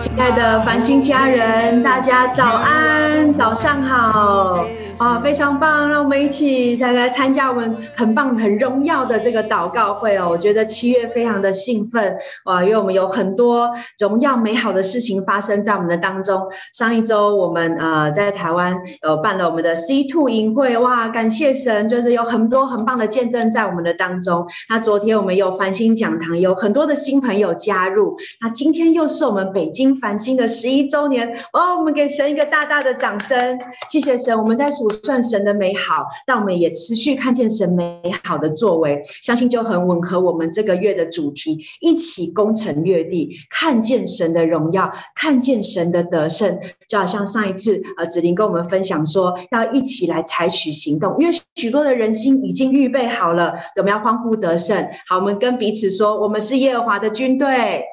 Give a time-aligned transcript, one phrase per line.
[0.00, 4.64] 亲爱的繁星家人，大家早安，早上好。
[4.98, 5.88] 啊，非常棒！
[5.88, 10.28] 让我们一起来来参加我们很棒、很荣耀的这个祷告会哦。
[10.30, 16.40] 我觉得七月非常的兴奋哇，因为我们有很多荣耀美好的事情发生在我们的当中。
[16.72, 24.46] 上一周我们呃在台湾呃办了我们的 C Two 营会哇，感谢神，就是有很多很棒的见证在我们的当中。
[24.68, 28.16] 那昨天我们有繁星讲堂，有很多的新朋友加入。
[28.40, 29.92] 那今天又是我们北京。
[30.02, 34.36] 繁星的十一周年哦，我们给神一个大大的掌声，谢谢神。
[34.36, 46.58] 我们在数算神的美好，但我们也持续看见神美好的作为，相信就很吻合我们这个月的主题：一起攻城略地，看见神的荣耀，看见神的得胜。
[46.88, 54.86] 就好像上一次呃，子琳跟我们分享说，要一起来采取行动，因为许多的人心已经预备好了，我们要欢呼得胜。
[55.08, 57.84] 好，我们跟彼此说，我们是耶和华的军队。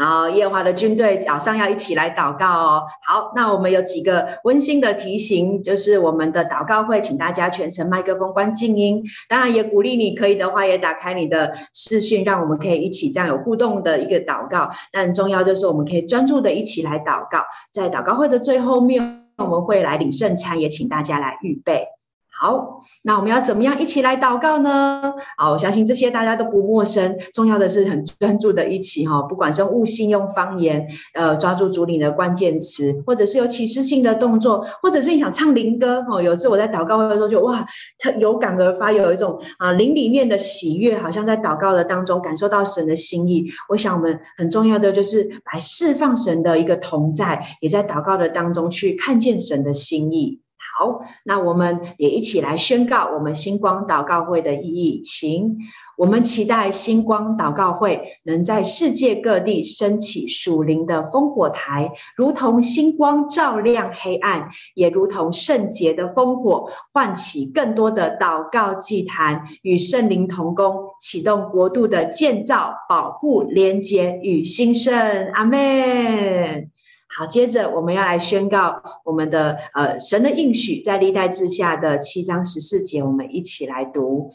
[0.00, 2.82] 好，夜华的军队早上要一起来祷告哦。
[3.04, 9.02] 好，那我们有几个温馨的提醒，就是我们的祷告会，请大家全程麦克风关静音。
[9.28, 14.70] 当然，也鼓励你可以的话，也打开你的视讯，让我们可以一起这样有互动的一个祷告。
[14.92, 17.42] 那很重要就是我们可以专注的一起来祷告。
[17.72, 21.97] 在祷告会的最后面，我们会来领圣餐，也请大家来预备。
[22.40, 25.12] 好，那我们要怎么样一起来祷告呢？
[25.36, 27.18] 好，我相信这些大家都不陌生。
[27.34, 36.22] 重要的是很专注的一起哈，不管是悟性、用方言，呃，抓住主领的关键词，或者是有启示性的动作，或者是你想唱灵歌哦。
[36.22, 37.66] 有一次我在祷告会的时候就，哇，
[37.98, 43.46] 他有感而发，有一种啊灵里面的喜悦，好像在祷告的当中感受到神的心意。
[43.68, 50.40] 我想我们很重要的就是来释放神的一个同在，也在祷告的当中去看见神的心意。
[50.58, 55.00] 好，那我们也一起来宣告我们星光祷告会的意义。
[55.02, 55.56] 请
[55.96, 74.92] 我们期待星光祷告会能在世界各地升起属灵的烽火台，如同星光照亮黑暗，也如同圣洁的烽火唤起更多的祷告祭坛，与圣灵同工，启动国度的建造、保护、连接与兴盛。
[75.32, 76.70] 阿门。
[77.08, 84.30] 好，接着我们要来宣告我们的呃神的应许，在历代志下的七章十四节，我们一起来读。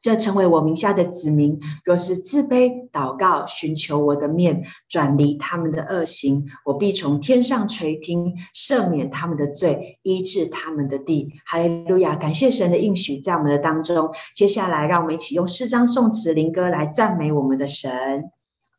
[0.00, 11.28] 这成为我名下的子民，若是自卑祷告，寻求我的面，转离他们的恶行，我必从天上垂听，赦免他们的罪，医治他们的地。
[11.44, 12.14] 哈利路亚！
[12.14, 14.08] 感谢神的应许在我们的当中。
[14.36, 18.30] 接下来，让我们一起用四章、颂词、灵歌来赞美我们的神。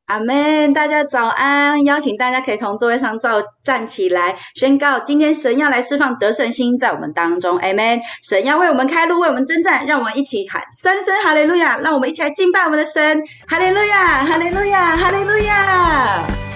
[0.09, 0.73] 阿门！
[0.73, 1.83] 大家早安！
[1.83, 3.31] 邀请大家可以从座位上站
[3.61, 7.55] 站起来，宣告今天神要来释放得胜心在我们当中。
[7.59, 8.01] 阿门！
[8.23, 11.77] 神要为我们开路，为我们征战，让我们一起喊三声哈利路亚！
[11.77, 13.21] 让我们一起来敬拜我们的神！
[13.47, 14.25] 哈利路亚！
[14.25, 14.97] 哈利路亚！
[14.97, 16.48] 哈利路亚！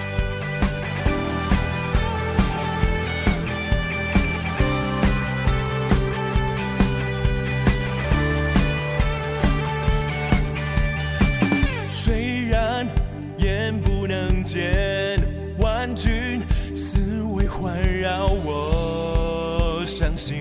[14.44, 15.18] 见
[15.58, 16.40] 万军
[16.74, 20.36] 四围环绕，我相信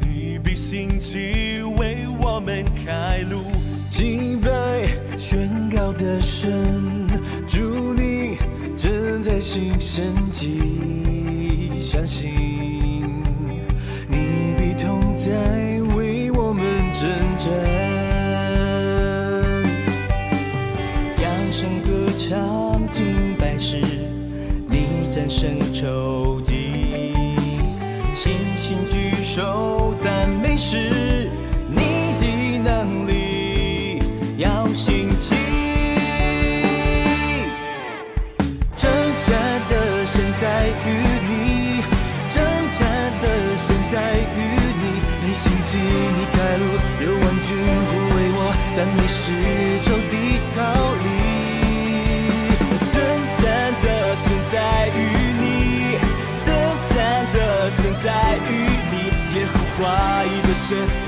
[0.00, 3.42] 你必兴起为我们开路。
[3.90, 4.88] 敬拜
[5.18, 6.48] 宣告的神，
[7.48, 8.38] 主你
[8.78, 10.60] 正在行神迹，
[11.80, 12.30] 相信
[14.08, 15.71] 你必同在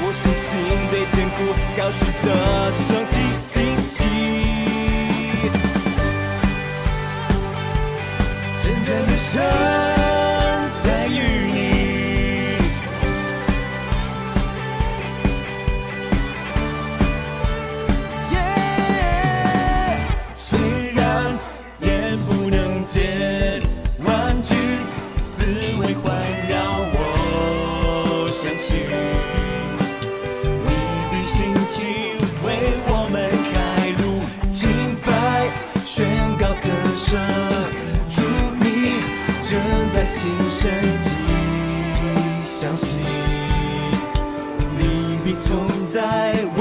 [0.03, 0.51] 我信心
[0.91, 1.39] 被坚固，
[1.77, 2.29] 高举的
[2.73, 3.05] 双
[45.95, 46.54] 同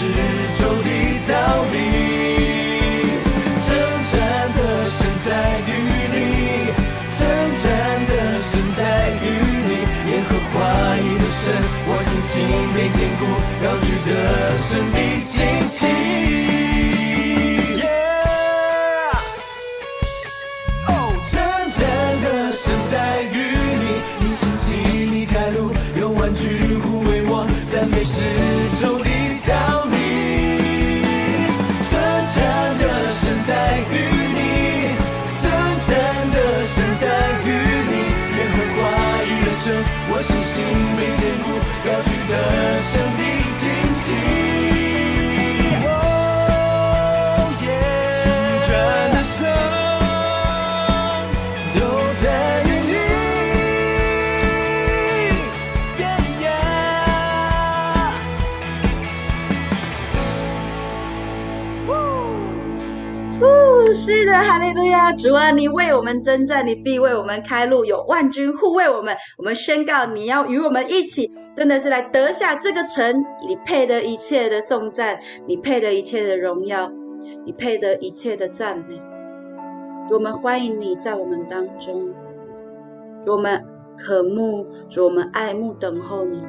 [0.00, 0.06] 是
[0.56, 0.99] 注定
[65.22, 69.14] 主啊，你为我们征战，你必为我们开路，有万军护卫我们。
[69.36, 73.22] 我们宣告，你要与我们一起，真的是来得下这个城。
[73.46, 76.90] 你配得一切的颂赞，你配得一切的荣耀，
[77.44, 78.98] 你配得一切的赞美。
[80.10, 82.14] 我们欢迎你在我们当中，
[83.26, 83.62] 我们
[83.98, 84.66] 渴慕，
[84.96, 86.42] 我们爱慕等候你。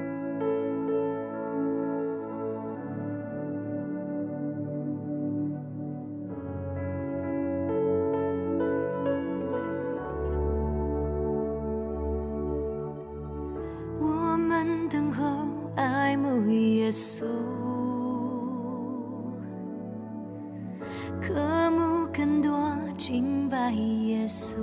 [23.61, 24.55] 爱耶稣，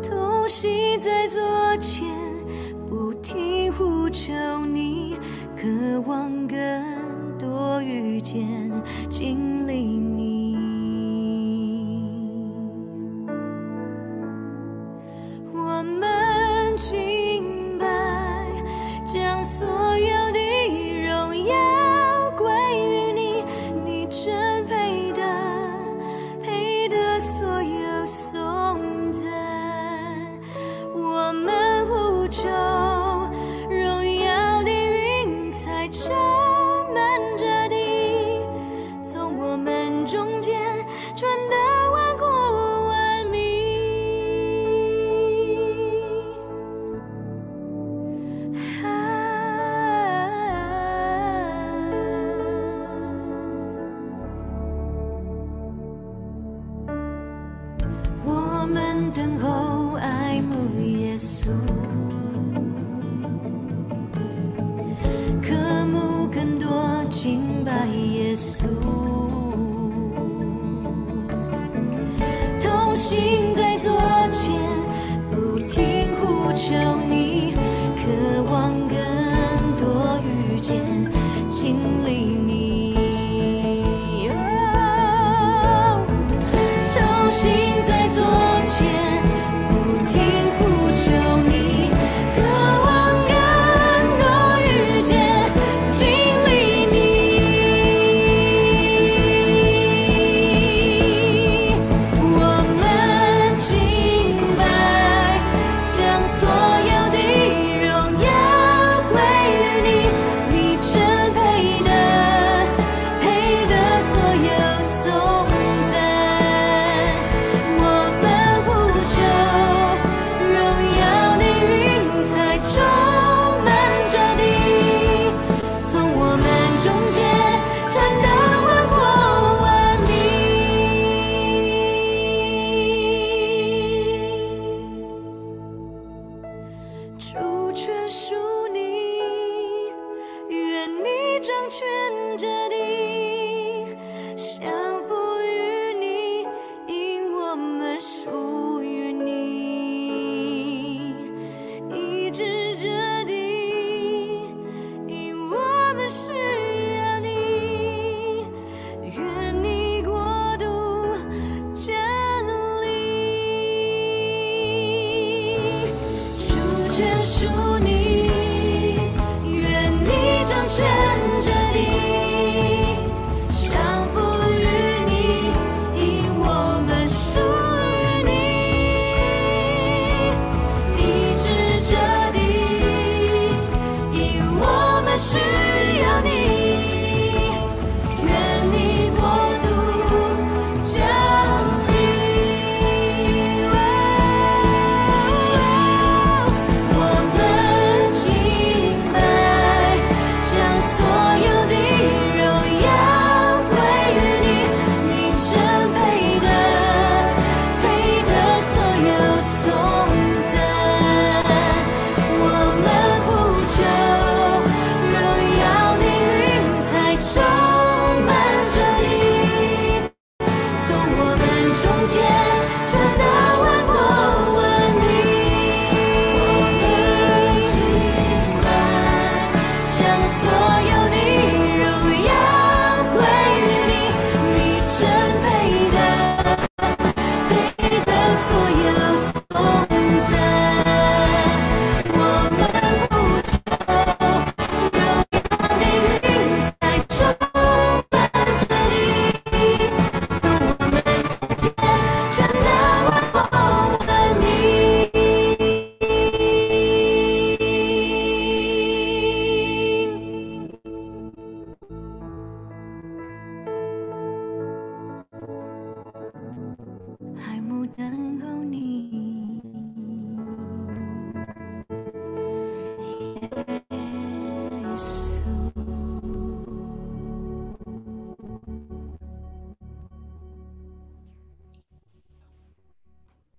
[0.00, 1.40] 痛心在左
[1.78, 2.06] 前，
[2.88, 4.32] 不停呼求
[4.64, 5.16] 你，
[5.56, 5.66] 渴
[6.06, 6.56] 望更
[7.36, 8.46] 多遇见
[9.10, 9.98] 经历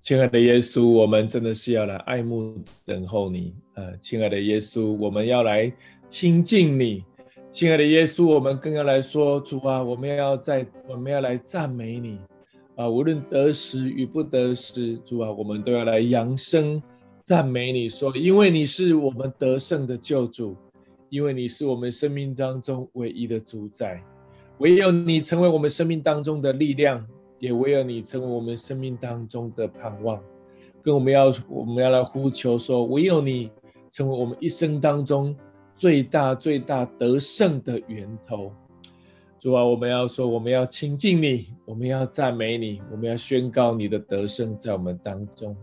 [0.09, 3.53] 亲爱的耶稣，我们真的是要来爱慕等候你。
[3.75, 5.71] 呃，亲爱的耶稣，我们要来
[6.09, 7.05] 亲近你。
[7.51, 12.17] 亲爱的耶稣，我们更要来说主啊，我们要在我们要来赞美你
[12.75, 16.81] 啊，无论得失与不得失，主啊，我们都要来扬声
[17.23, 20.55] 赞美你，说，因为你是我们得胜的救主，
[21.09, 24.03] 因为你是我们生命当中唯一的主宰，
[24.57, 27.07] 唯有你成为我们生命当中的力量。
[27.39, 30.21] 也唯有你成为我们生命当中的盼望，
[30.83, 33.49] 跟我们要我们要来呼求说，唯有你
[33.89, 35.35] 成为我们一生当中
[35.75, 38.51] 最大最大得胜的源头。
[39.39, 45.55] 主啊，我们要说，我们要亲近你，我们要赞美你，我们要宣告你的得胜在我们当中。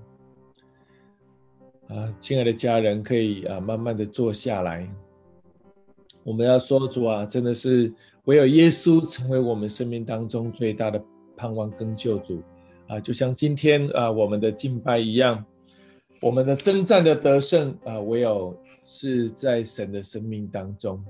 [1.88, 4.88] 啊，亲爱的家人，可以啊慢慢的坐下来。
[6.24, 7.92] 我们要说，主啊，真的是
[8.24, 10.98] 唯有耶稣成为我们生命当中最大的。
[11.36, 12.42] 盼望跟救主
[12.88, 15.44] 啊，就像今天啊，我们的敬拜一样，
[16.20, 21.04] 我们的征战的得胜啊，唯有是在神的生命当中。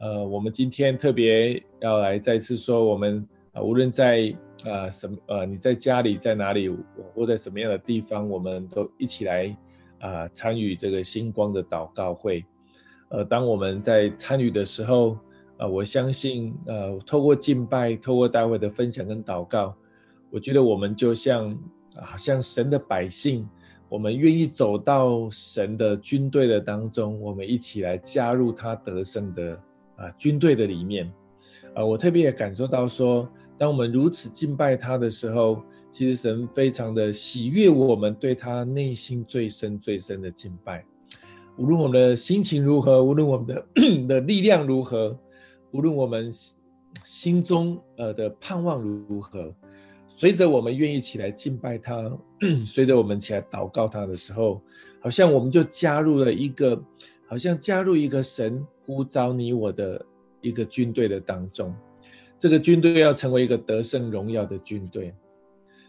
[0.00, 4.34] 呃，我们今天特别要来再次说，我们啊，无论在
[4.64, 6.68] 啊什么呃，你在家里在哪里，
[7.14, 9.56] 或在什么样的地方，我们都一起来
[10.00, 12.44] 啊参与这个星光的祷告会。
[13.08, 15.18] 呃，当我们在参与的时候。
[15.58, 19.74] 啊，我相信，呃，透过敬拜，透过大会的分享跟祷告，
[20.30, 21.58] 我觉得我们就像，
[21.96, 23.44] 好像神的百姓，
[23.88, 29.60] 我们愿意走到神的军队的当中，我们一起来加入他得胜的
[29.96, 31.12] 啊军队的里面。
[31.74, 35.60] 啊，我特别也感受到说，当我们如此敬拜他的时候，
[35.90, 40.84] 其实神非常的喜悦我们对他内心最深最深的敬拜。
[41.56, 43.66] 无论我们的心情如何，无论我们的
[44.06, 45.18] 的力量如何。
[45.72, 46.30] 无论我们
[47.04, 49.54] 心中呃的盼望如何，
[50.06, 52.10] 随着我们愿意起来敬拜他，
[52.66, 54.62] 随着我们起来祷告他的时候，
[55.00, 56.82] 好像我们就加入了一个，
[57.26, 60.04] 好像加入一个神呼召你我的
[60.40, 61.74] 一个军队的当中。
[62.38, 65.14] 这个军队要成为一个得胜荣耀的军队。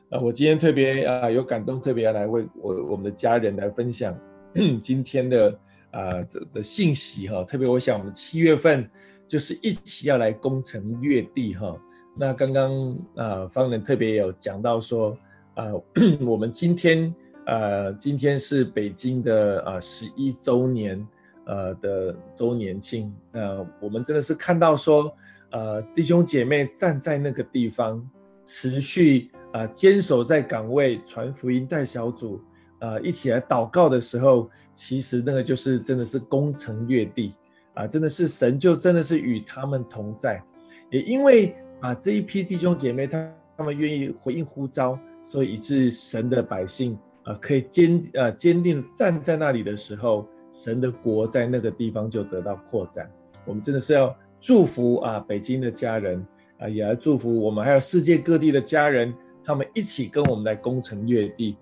[0.09, 4.17] 啊，我今天特别啊有感动，特别要来为我我们的家人来分享
[4.83, 5.59] 今天的
[5.91, 7.43] 啊这的信息哈。
[7.43, 8.89] 特别我想我们七月份。
[9.29, 11.79] 就是一起要来攻城略地哈。
[12.17, 15.15] 那刚刚啊方人特别有讲到说
[15.53, 15.67] 啊，
[16.19, 17.13] 我们今天
[17.45, 21.07] 呃今天是北京的啊十一周年
[21.45, 25.15] 呃的周年庆，那我们真的是看到说，
[25.51, 28.03] 呃弟兄姐妹站在那个地方，
[28.45, 32.41] 持续啊坚守在岗位传福音带小组，
[32.79, 37.33] 呃一起来祷告的时候，其实那个就是真的是攻城略地
[37.79, 40.43] 啊，真的是神就真的是与他们同在，
[40.91, 50.27] 也因为啊这一批弟兄姐妹他他们愿意回应呼召，所以以致神的百姓啊可以坚呃坚定站在那里的时候。
[50.51, 53.09] 神的国在那个地方就得到扩展，
[53.45, 56.21] 我们真的是要祝福啊，北京的家人
[56.57, 61.55] 啊，也要祝福我们还有世界各地的家人，他们一起跟我们来攻城略地。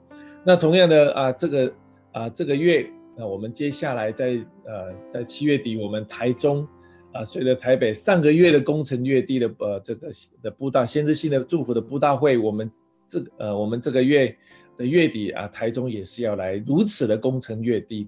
[0.44, 1.74] 那同样的啊，这个
[2.12, 6.68] 啊这个月，那我们接下来在呃在七月底，我们台中
[7.14, 10.12] 啊，随着台北上个月的攻城略地的呃这个
[10.44, 12.72] 的布道先知性的祝福的布道会，我们
[13.08, 14.36] 这呃我们这个月
[14.78, 18.08] 的月底啊，台中也是要来如此的攻城略地。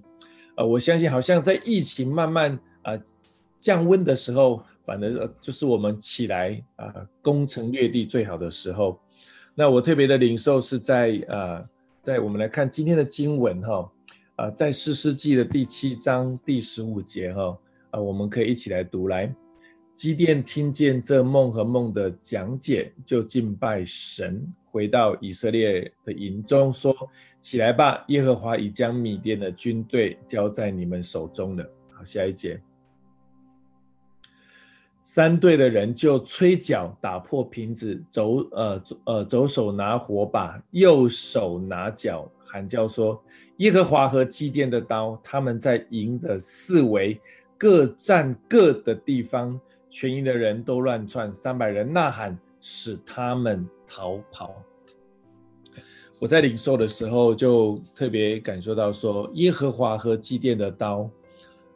[0.56, 2.92] 呃，我相信好像在疫情慢慢啊、
[3.58, 8.98] 降温的时候，反而就是我们起来啊攻城略地最好的时候。
[9.54, 11.64] 那我特别的领受是在啊，
[12.02, 13.90] 在我们来看今天的经文哈
[14.40, 17.58] 啊，在士师记的第七章第十五节哈
[17.90, 19.30] 啊，我们可以一起来读来。
[19.92, 26.96] 基甸听见这梦和梦的讲解，就敬拜神，回到以色列的营中，说
[27.42, 32.58] ：“起来吧，耶和华已将米甸的军队交在你们手中了。”好，下一节，
[35.04, 43.22] 三队的人就吹角，打破瓶子，左呃呃左手拿火把，右手拿角，喊叫说
[43.58, 47.20] ：“耶和华和基甸的刀，他们在营的四围
[47.56, 49.58] 各站各的地方。”
[49.92, 54.54] 全营的人都乱窜，三百人呐喊，使他们逃跑。
[56.20, 61.10] 我在领受的时候，就特别感受到说，耶和华和基甸的刀。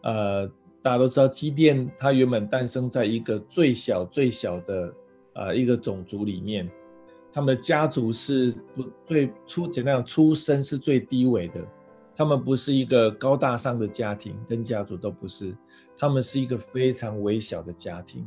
[0.03, 0.47] 呃，
[0.81, 4.95] 大家都知道，基甸他原本诞生在一个最小最小的
[5.33, 6.71] 呃一个种族里面，
[7.35, 11.61] 他们的家族是不最出简单讲，出身是最低微的。
[12.15, 15.53] 他们不是一个高大上的家庭，跟家族都不是，
[15.99, 18.25] 他们是一个非常微小的家庭。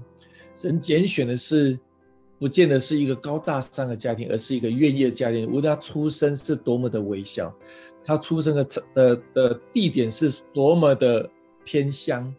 [0.53, 1.79] 神拣选的是，
[2.37, 5.47] 不见得是一个高大上的家庭，而是一个愿意的家庭。
[5.47, 7.55] 无论他出生是多么的微小，
[8.03, 11.29] 他出生的的的地点是多么的
[11.63, 12.35] 偏乡，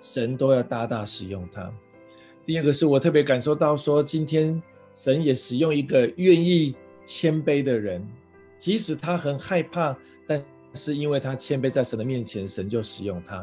[0.00, 1.72] 神都要大大使用他。
[2.44, 4.62] 第二个是我特别感受到说，今天
[4.94, 6.74] 神也使用一个愿意
[7.04, 8.06] 谦卑的人，
[8.58, 10.42] 即使他很害怕，但。
[10.72, 13.38] 是因为他谦卑在神的面前，神就使用他。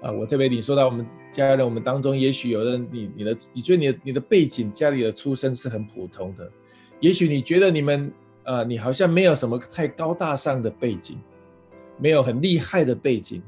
[0.00, 6.50] 啊，我特别领受到我们家人，我们当中也许有人，你你的你觉得你你的背景，家里的出身是很普通的，
[7.00, 8.10] 也许你觉得你们
[8.44, 11.20] 啊，你好像没有什么太高大上的背景，
[11.98, 13.42] 没有很厉害的背景。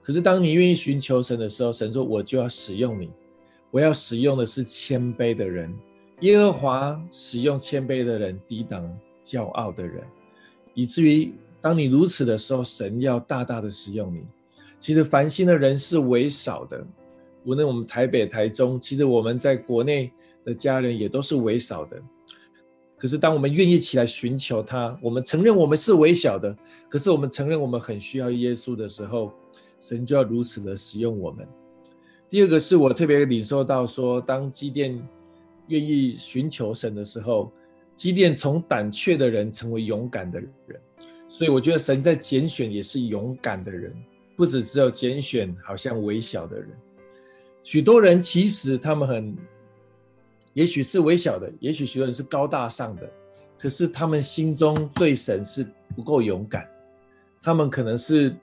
[0.00, 3.10] 可是当你愿意寻求神的时候，神说我就要使用你，
[3.72, 5.74] 我要使用的是谦卑的人。
[6.20, 8.88] 耶和华使用谦卑的人抵挡
[9.22, 10.02] 骄傲的人，
[10.74, 11.32] 以至于。
[11.64, 14.22] 当你如此的时候，神要大大的使用你。
[14.78, 16.86] 其实烦心的人是微少的，
[17.46, 20.12] 无论我们台北、台中，其实我们在国内
[20.44, 21.96] 的家人也都是微少的。
[22.98, 26.54] 可是当我们愿意起来寻求他，我们承认我们是微小的，
[26.86, 29.32] 可是我们承认我们很需要耶稣的时候，
[29.80, 31.48] 神就要如此的使用我们。
[32.28, 35.02] 第二个是我特别领受到说，当基甸
[35.68, 37.52] 愿意寻求神的时候，
[37.96, 40.50] 基甸从胆怯的人成为勇敢的人。
[41.28, 43.92] 所以我觉得神在拣选也是勇敢的人，
[44.36, 46.68] 不只只有拣选好像微小的人。
[47.62, 49.36] 许多人其实他们很，
[50.52, 53.10] 也许是微小的，也许许多人是高大上的，
[53.58, 56.68] 可是他们心中对神是不够勇敢。
[57.42, 58.36] 他们可能是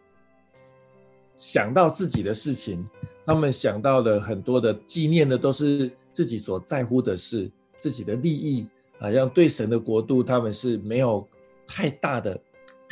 [1.36, 2.86] 想到自己的事情，
[3.25, 8.67] 他们想到的很多的纪念的都是自己所在乎的事，自己的利益，
[9.00, 11.28] 好像对神的国度他们是没有
[11.67, 12.39] 太大的。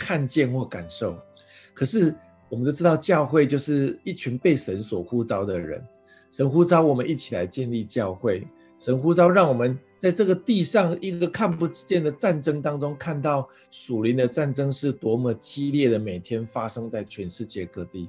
[0.01, 1.19] 看见或感受，
[1.73, 2.15] 可是
[2.47, 5.86] 我们都知道，教会就是一群被神所呼召的人。
[6.32, 8.47] 神呼召我们一起来建立教会，
[8.79, 18.08] 神呼召让我们在这个地上一个看不见的战争当中，看到属灵的战争是多么激烈的，每天发生在全世界各地。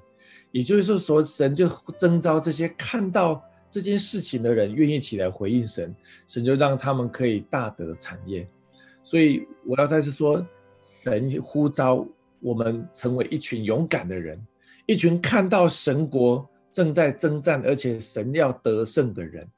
[0.53, 5.95] 也就是说，神就征召这些看到这件事情的人，愿意起来回应神，
[6.27, 8.47] 神就让他们可以大得产业。
[9.05, 10.45] 所以我要再次说。
[10.83, 12.07] 神呼召
[12.41, 14.39] 我们成为一群勇敢的人，
[14.85, 19.49] 一群看到神国正在征战，而且神要得胜的人，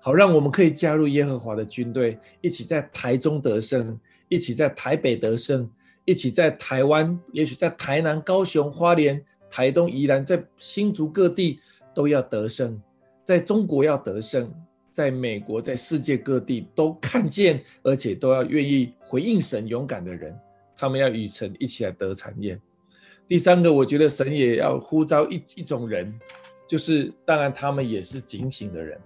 [0.00, 3.98] 好让我们可以加入耶和华的军队，一起在台中得胜，
[4.30, 5.68] 一起在台北得胜，
[6.06, 11.60] 一起在台湾，也许在台南、高雄、花莲台东、宜兰，在新竹各地
[11.94, 12.80] 都要得胜，
[13.28, 14.50] 在中国要得胜，
[14.90, 20.34] 在美国，在世界各地都看见，而且都要愿意回应神勇敢的人，
[20.74, 22.58] 他们要与神一起来得产业。
[23.26, 26.10] 第三个，我觉得神也要呼召一一种人，
[26.66, 28.98] 就是当然他们也是警醒的人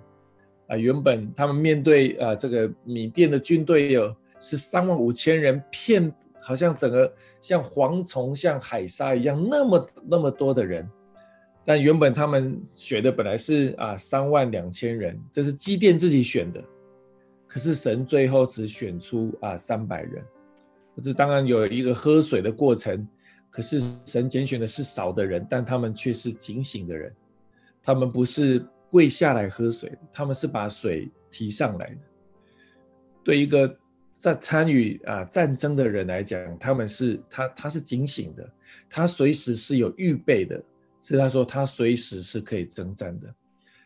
[0.69, 0.77] 啊。
[0.77, 6.15] 原本他们面对啊这个缅甸的军队有是三万五千人，骗。
[6.45, 10.89] 好像整个像蝗虫、像海沙一样，那么那么多的人，
[11.65, 16.63] 但原本他们选的本来是啊三万两千人，这是机电自己选的，
[17.47, 20.25] 可是神最后只选出啊三百人，
[21.03, 23.07] 这当然有一个喝水的过程，
[23.51, 27.13] 可是神拣选的是少的人，但他们却是警醒的人，
[27.83, 31.99] 他们不是跪下来喝水，他们是把水提上来的，
[33.25, 33.77] 对一个。
[34.15, 38.49] 在参与啊战争的人来讲，他们是他他是警醒的，
[38.89, 40.63] 他随时是有预备的，
[41.03, 43.29] 是他说他随时是可以征战的。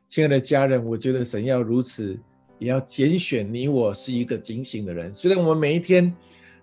[0.06, 2.16] 亲爱的家人，我觉得神要如此，
[2.60, 5.12] 也要拣选你我是一个警醒的人。
[5.12, 6.14] 虽然我们每一天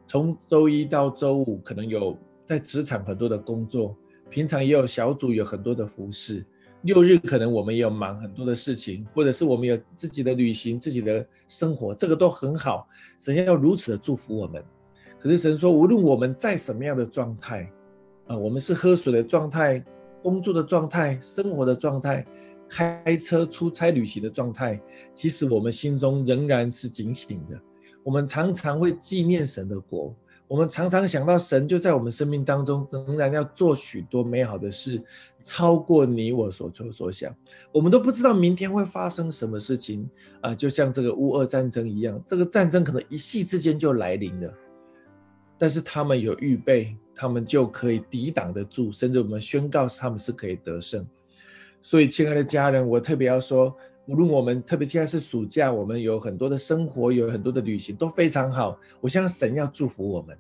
[0.08, 3.94] 从周一到周五可能有在职场很多的工作，
[4.30, 6.46] 平常也有小组有很多的服饰。
[6.84, 12.88] 六日可能我们也有忙很多的事情，或者是我们有自己的旅行、自己的生活，这个都很好。
[13.18, 14.62] 神要如此的祝福我们。
[15.18, 17.72] 可是神说，无论我们在什么样的状态，
[18.28, 19.82] 啊，我们是喝水的状态、
[20.24, 22.26] 工作的状态、生活的状态、
[22.68, 24.82] 开车出差旅行的状态，
[25.14, 27.62] 其实我们心中仍然是警醒的。
[28.04, 30.16] 我们常常会纪念神的国。
[30.46, 35.02] 我们常常想到神就在我们生命当中，仍然要做许多美好的事，
[35.42, 37.34] 超过你我所求所想。
[37.72, 40.08] 我们都不知道明天会发生什么事情
[40.42, 44.54] 啊，就像这个乌俄战争一样，这个战争可能一夕之间就来临了。
[45.58, 51.06] 但是他们有预备，他们就可以抵挡得住，甚至我们宣告他们是可以得胜。
[51.82, 53.76] 所以，亲爱的家人，我特别要说。
[54.06, 58.78] 无论我们特别现在是暑假，我们有很多的生活，有很多的旅行，都非常好。
[59.00, 60.38] 我相信神要祝福我们。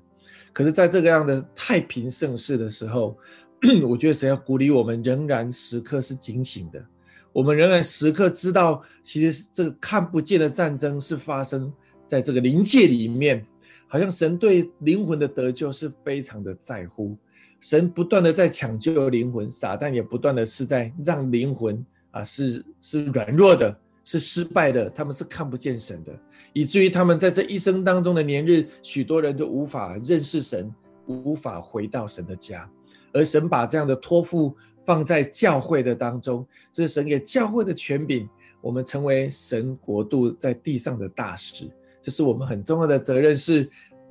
[0.51, 3.17] 可是，在这个样的太平盛世的时候，
[3.87, 6.85] 我觉得神要鼓励我们，仍然时刻是警醒的。
[7.31, 11.71] 我们仍然时刻知道，其实这个看不见的战争是发生
[12.05, 13.45] 在这个灵界里面。
[13.93, 17.15] 好像神对灵魂的得救是非常的在乎。
[17.61, 21.85] 神不断的在抢救灵魂，撒旦也不断的是在让灵魂。
[22.09, 26.11] 啊，是是软弱的，是失败的，他们是看不见神的，
[26.53, 30.73] 以至于他们在这一生当中的年日，许多人都无法认识神，
[31.05, 32.67] 无法回到神的家。
[33.11, 38.27] 而神把这样的托付放在教会的当中，这是神给教会的权柄，
[38.59, 41.67] 我们成为神国度在地上的大使，
[42.03, 43.67] 这是我们很重要的责任，是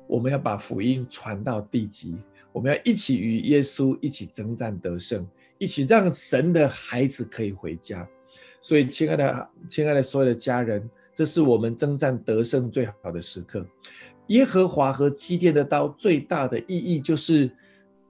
[0.07, 2.17] 我们要把福音传到地极，
[2.51, 5.25] 我们要一起与耶稣一起征战得胜。
[5.59, 8.05] 一起让神的孩子可以回家，
[8.59, 13.65] 所以亲爱的、亲爱的所有的家人，这是我们征战得胜最好的时刻。
[14.27, 17.49] 耶和华和基甸的刀最大的意义就是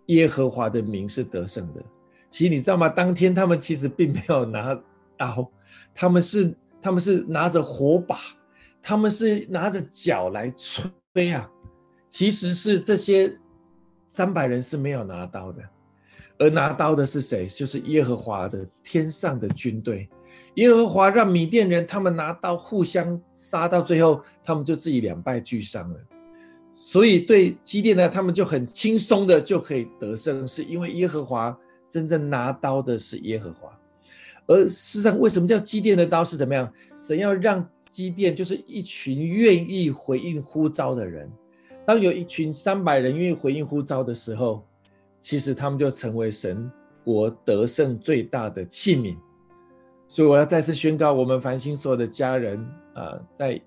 [0.07, 1.83] 耶和华的名是得胜的。
[2.29, 2.89] 其实你知道吗？
[2.89, 4.73] 当天他们其实并没有拿
[5.15, 5.47] 刀，
[5.93, 8.17] 他们是他们是拿着火把，
[8.83, 11.49] 他们是拿着脚来吹啊。
[12.07, 13.35] 其实是这些
[14.11, 15.63] 三百人是没有拿刀的。
[16.37, 17.47] 而拿刀的是谁？
[17.47, 20.09] 就是耶和华的天上的军队。
[20.55, 25.99] 耶和华让缅甸人他们拿刀互相杀，到最后他们就自己两败俱伤了。
[26.71, 31.55] 所以对基甸呢，他们就很轻松的就可以得胜，是因为耶和华
[31.87, 33.71] 真正拿刀的是耶和华。
[34.47, 36.71] 而事实上，为什么叫基甸的刀是怎么样？
[36.97, 41.31] 神要让基甸就是一群愿意回应呼召的人。
[41.85, 44.65] 当有一群三百人愿意回应呼召的时候。
[45.23, 46.69] 其实他们就成为神
[47.01, 49.15] 国得胜最大的器皿，
[50.05, 52.59] 所以我要再次宣告，我们繁星所有的家人
[52.93, 53.57] 啊，在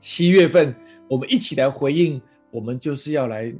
[0.00, 0.74] 七月份，
[1.08, 3.54] 我们一起来回应，我们就是要来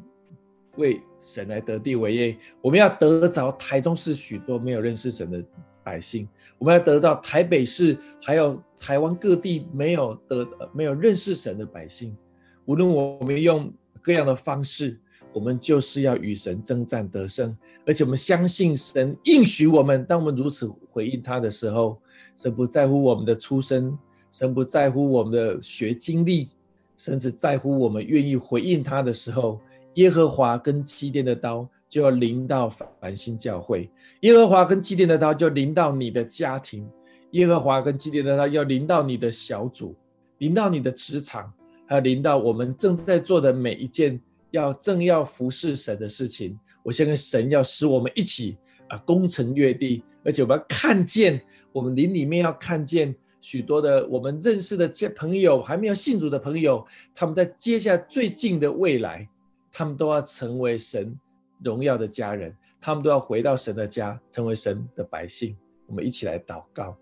[0.77, 5.41] 为神来得地为业，我们要得着台中市许多没有认识神的
[5.87, 12.17] 百姓，我们要得到台北市还有台湾各地没有得没有认识神的百姓，
[12.65, 13.73] 无论我们用
[14.03, 14.99] 各样的方式。
[15.33, 17.55] 我们就是要与神征战得胜，
[17.87, 20.03] 而且我们相信神应许我们。
[20.03, 22.01] 当我们如此回应他的时候，
[22.35, 23.95] 神不在乎我们的出身，
[24.33, 26.49] 神不在乎我们的学经历，
[26.97, 29.61] 甚至在乎我们愿意回应他的时候，
[29.97, 36.89] 耶和华跟基甸的刀就要临到繁星教会，耶和华跟基甸的刀就临到你的家庭，
[37.33, 39.95] 耶和华跟基甸的刀要临到你的小组，
[40.39, 41.53] 临到你的职场，
[41.87, 44.21] 还有临到我们正在做的每一件。
[44.53, 48.57] 要正要服侍神的事情，我相信神要使我们一起
[48.89, 51.39] 啊攻城略地，而且我们要看见
[51.73, 59.29] 我们灵里面要看见许多的我们认识的这些朋友还没有信主的朋友，他们在接下来最近的未来，
[59.71, 61.15] 他们都要成为神
[61.63, 65.57] 荣耀的家人，他们都要回到神的家，成为神的百姓。
[65.87, 66.97] 我们一起来祷告。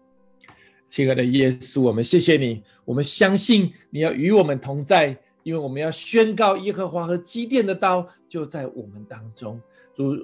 [0.89, 9.61] 亲爱的耶稣，我们谢谢你，我们相信你要与我们同在，因为我们要宣告耶和华和基甸的刀就在我们当中。
[9.93, 10.15] 主，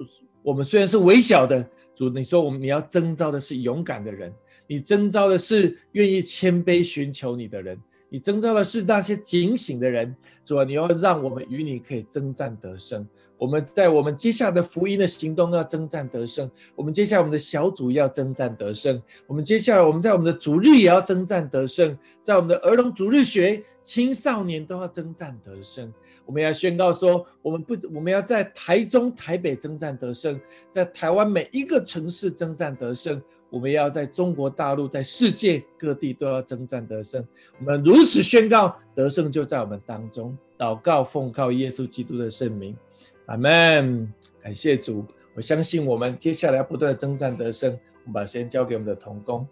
[0.41, 4.33] 我们虽然是微小的，主，你说我们你要征召的是勇敢的人，
[4.65, 7.77] 你征召的是愿意谦卑寻求你的人，
[8.13, 10.13] 你征召的是那些警醒的人。
[10.43, 13.07] 主啊，你要让我们与你可以征战得胜。
[13.37, 25.91] 我们在我们接下来的福音的行动要征战得胜，我们接下来我们的小组要征战得胜，我们接下来我们在我们的主日也要征战得胜，在我们的儿童主日学、青少年都要征战得胜。
[26.25, 33.21] 我们要宣告说，我们不，我们要在台中、台北征战得胜，在台湾每一个城市征战得胜。
[33.51, 37.23] 我们要在中国大陆，在世界各地都要征战得胜。
[37.59, 40.35] 我们如此宣告，得胜就在我们当中。
[40.57, 42.75] 祷告，奉靠耶稣基督的圣名。
[43.25, 44.11] 阿门，
[44.41, 47.71] 感谢主，我相信我们接下来要不断的征战得胜。
[47.71, 49.45] 我们把时间交给我们的同工，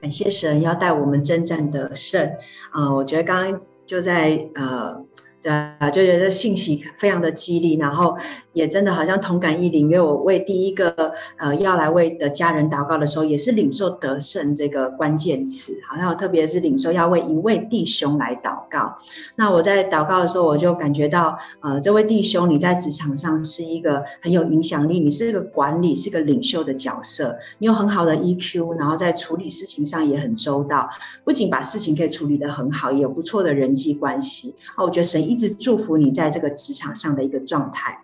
[0.00, 2.32] 感谢神要带我们征战得胜
[2.70, 5.04] 啊、我觉得刚刚就在呃。
[5.42, 8.14] 对啊，就觉得信息非常的激励，然后
[8.52, 18.94] 也真的好像同感一领，因为我为第一个呃要来为的家人祷告的时候，也是领受得胜这个关键词，好像特别是领受要为一位弟兄来祷告。
[19.36, 30.90] 那我在祷告的时候，我就感觉到，呃，这位弟兄你在职场上是一个很有影响力，你是一个管理，是个领袖的角色，你有很好的 EQ，然后在处理事情上也很周到，
[31.22, 34.56] 不仅把事情可以处理得很好，也有不错的人际关系。
[34.74, 35.20] 啊，我觉得神。
[35.30, 38.02] 一直祝福你在这个职场上的一个状态。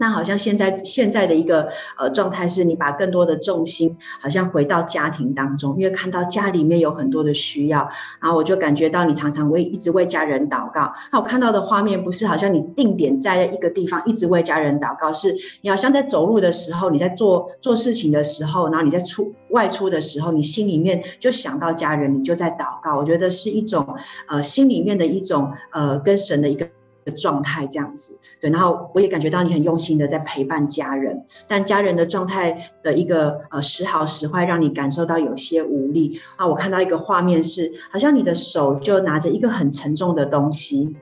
[0.00, 7.86] 那好像现在现在的一个呃状态是，你把更多的重心好像回到家庭当中，因为看到家里面有很多的需要，
[8.18, 10.90] 然后我就感觉到你常常为一直为家人祷告。
[11.12, 22.96] 那我看到的画面不是好像你定点在一个地方一直为家人祷告，是你好像在走路的时候，你在做做事情的时候，然后你在出外出的时候，你心里面就想到家人，你就在祷告。
[22.96, 23.86] 我觉得是一种
[24.28, 26.66] 呃心里面的一种呃跟神的一个
[27.10, 28.18] 状态这样子。
[28.40, 36.46] 对，然后我也感觉到你很用心的在陪伴家人，但家人的状态的一个呃时好时坏，让你感受到有些无力啊。
[36.46, 40.96] 我看到一个画面是，好像你的手就拿着一个很沉重的东西，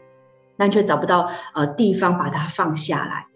[0.56, 3.26] 但却找不到呃地方把它放下来。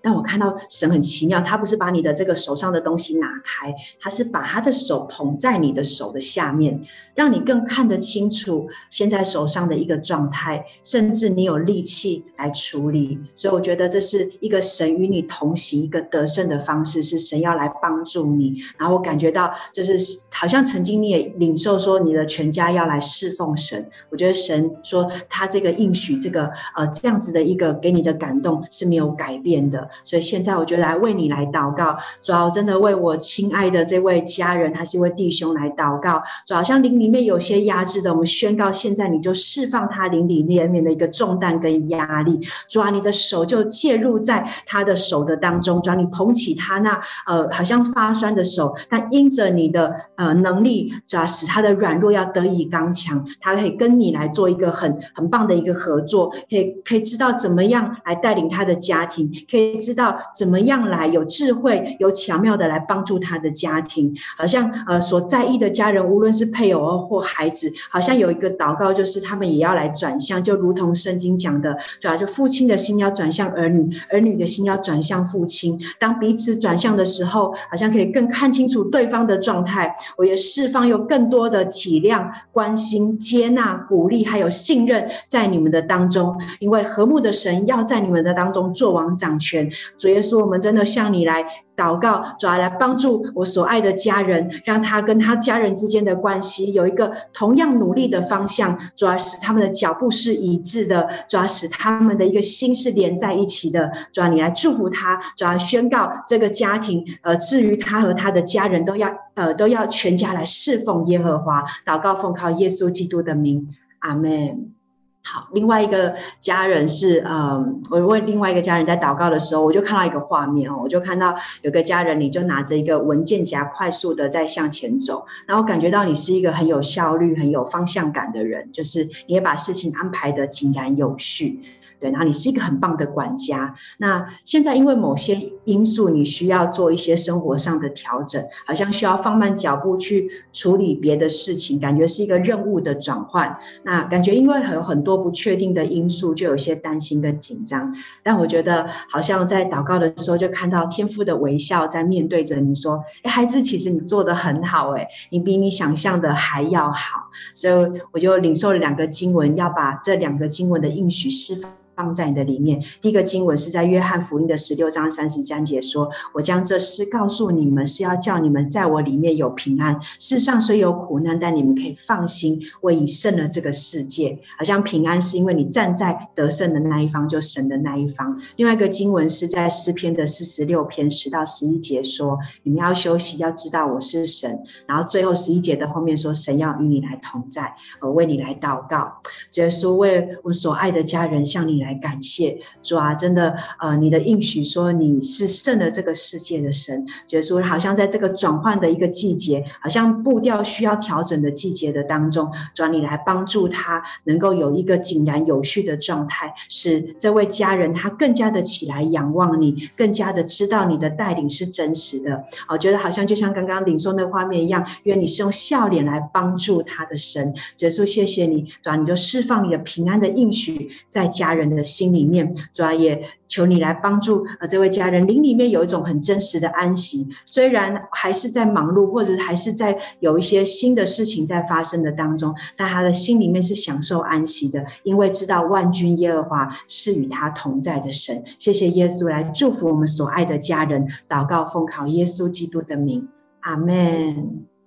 [0.00, 6.80] 但我看到神很奇妙，他不是把你的这个手上的东西拿开，他是把他的手捧在你的手的下面，
[7.14, 13.18] 让你更看得清楚现在手上的一个状态，甚至你有力气来处理。
[13.34, 18.54] 所以我觉得这是一个神与你同行一个得胜的方式，是神要来帮助你。
[18.78, 19.98] 然后我感觉到，就是
[20.30, 23.90] 好像曾经你也领受说你的全家要来侍奉神。
[24.10, 29.87] 我觉得神说他这个应许，这个呃这样子的一个给你的感动是没有改变的。
[30.04, 36.22] 所以现在我就来为你来祷告，主要真的为我亲爱的这位家人，他是一位弟兄来祷告。
[36.46, 42.40] 主要像灵里面有些压制的，我们宣告现在你就释放他灵里面的一个重担跟压力。
[42.68, 59.77] 主啊，你的手就介入在他的手的当中，主啊，你捧起他那呃好像发酸的手，但因着你的呃能力，主要使他的软弱要得以刚强，他可以跟你来做一个很很棒的一个合作，可以可以知道怎么样来带领他的家庭，可以。
[59.78, 75.80] 知道怎么样来有智慧、有巧妙的来帮助他的家庭，好像呃所在意的家人，无论是配偶或孩子，好像有一个祷告，就是他们也要来转向，就如同圣经讲的，主要就父亲的心要转向儿女，儿女的心要转向父亲。
[75.98, 79.94] 当彼此转向的时候，好像可以更看清楚对方的状态。
[80.16, 89.67] 我也释放有更多的体谅、关心、接纳、鼓励，还有信任在你们的当中，因为和睦的神要在你们的当中做王掌权。
[89.96, 91.44] 主耶稣，我们真的向你来
[91.76, 103.90] 祷告，主要来帮助我所爱的家人，让他跟他家人之间的关系有一个同样努力的方向，主要使他们的脚步是一致的，主要使他们的一个心是连在一起的。
[104.12, 111.64] 主要你来祝福他，主要宣告这个家庭，呃，至于他和他的家人都要，呃，都要全家来侍奉耶和华。
[111.86, 113.68] 祷告奉靠耶稣基督的名，
[114.00, 114.77] 阿门。
[115.24, 131.60] 好，另外一个家人是，嗯，我为另外一个家人在祷告的时候，我就看到一个画面哦，我就看到有个家人，你就拿着一个文件夹，快速的在向前走，然后感觉到你是一个很有效率、很有方向感的人，就是你也把事情安排得井然有序。
[132.00, 133.74] 对，然后你是一个很棒的管家。
[133.98, 143.58] 那现在因为某些因素，你需要做一些生活上的调整，好像需要放慢脚步去处理别的事情，感觉是一个任务的转换。
[143.82, 147.92] 那感觉因为有很多不确定的因素，就有些担心跟紧张。
[148.22, 161.70] 但我觉得好像在祷告的时候，就看到天父的微笑在面对着你说：“哎，孩子，其实你做得很好，哎，你比你想象的还要好。”所以我就领受了两个经文，要把这两个经文的应许释放。
[161.98, 162.80] 放在你的里面。
[163.00, 170.00] 第一个经文是在约翰福音的十六章三十三节说：“我将这事告诉你们，是要叫你们在我里面有平安。
[170.20, 174.38] 世上虽有苦难，但你们可以放心，我已胜了这个世界。
[174.56, 178.40] 好像平安是因为你站在得胜的那一方，就神的那一方。
[178.54, 184.62] 另外一个经文是在诗篇的四十六篇十到十一节说：你们要休息，要知道我是神。
[184.86, 189.14] 然后最后十一节的后面说：神要与你来同在，我为你来祷告。
[189.54, 191.87] 耶稣为我所爱的家人向你来。
[191.88, 212.44] 来感谢主啊，真的，呃，你的应许说你是胜了这个世界的神，觉得说好像在这个转换的一个季节，好像步调需要调整的季节的当中，主啊，你来帮助他能够有一个井然有序的状态，使这位家人他更加的起来仰望你，更加的知道你的带领是真实的。
[212.68, 221.77] 我觉得好像就像刚刚领受那画面一样，愿你是用笑脸来帮助他的神，觉得说谢谢你，主啊，你就释放你的平安的应许在家人的。
[221.78, 238.42] 的心里面，主要也求你来帮助呃这位家人，灵里面有一种很真实的安息，虽然还是在忙碌，或者还是在有一些新的事情在发生的当中，但他的心里面是享受安息的，因为知道万军耶和华是与他同在的神。
[238.58, 243.28] 谢谢耶稣来祝福我们所爱的家人，祷告奉靠耶稣基督的名，
[243.60, 244.77] 阿门。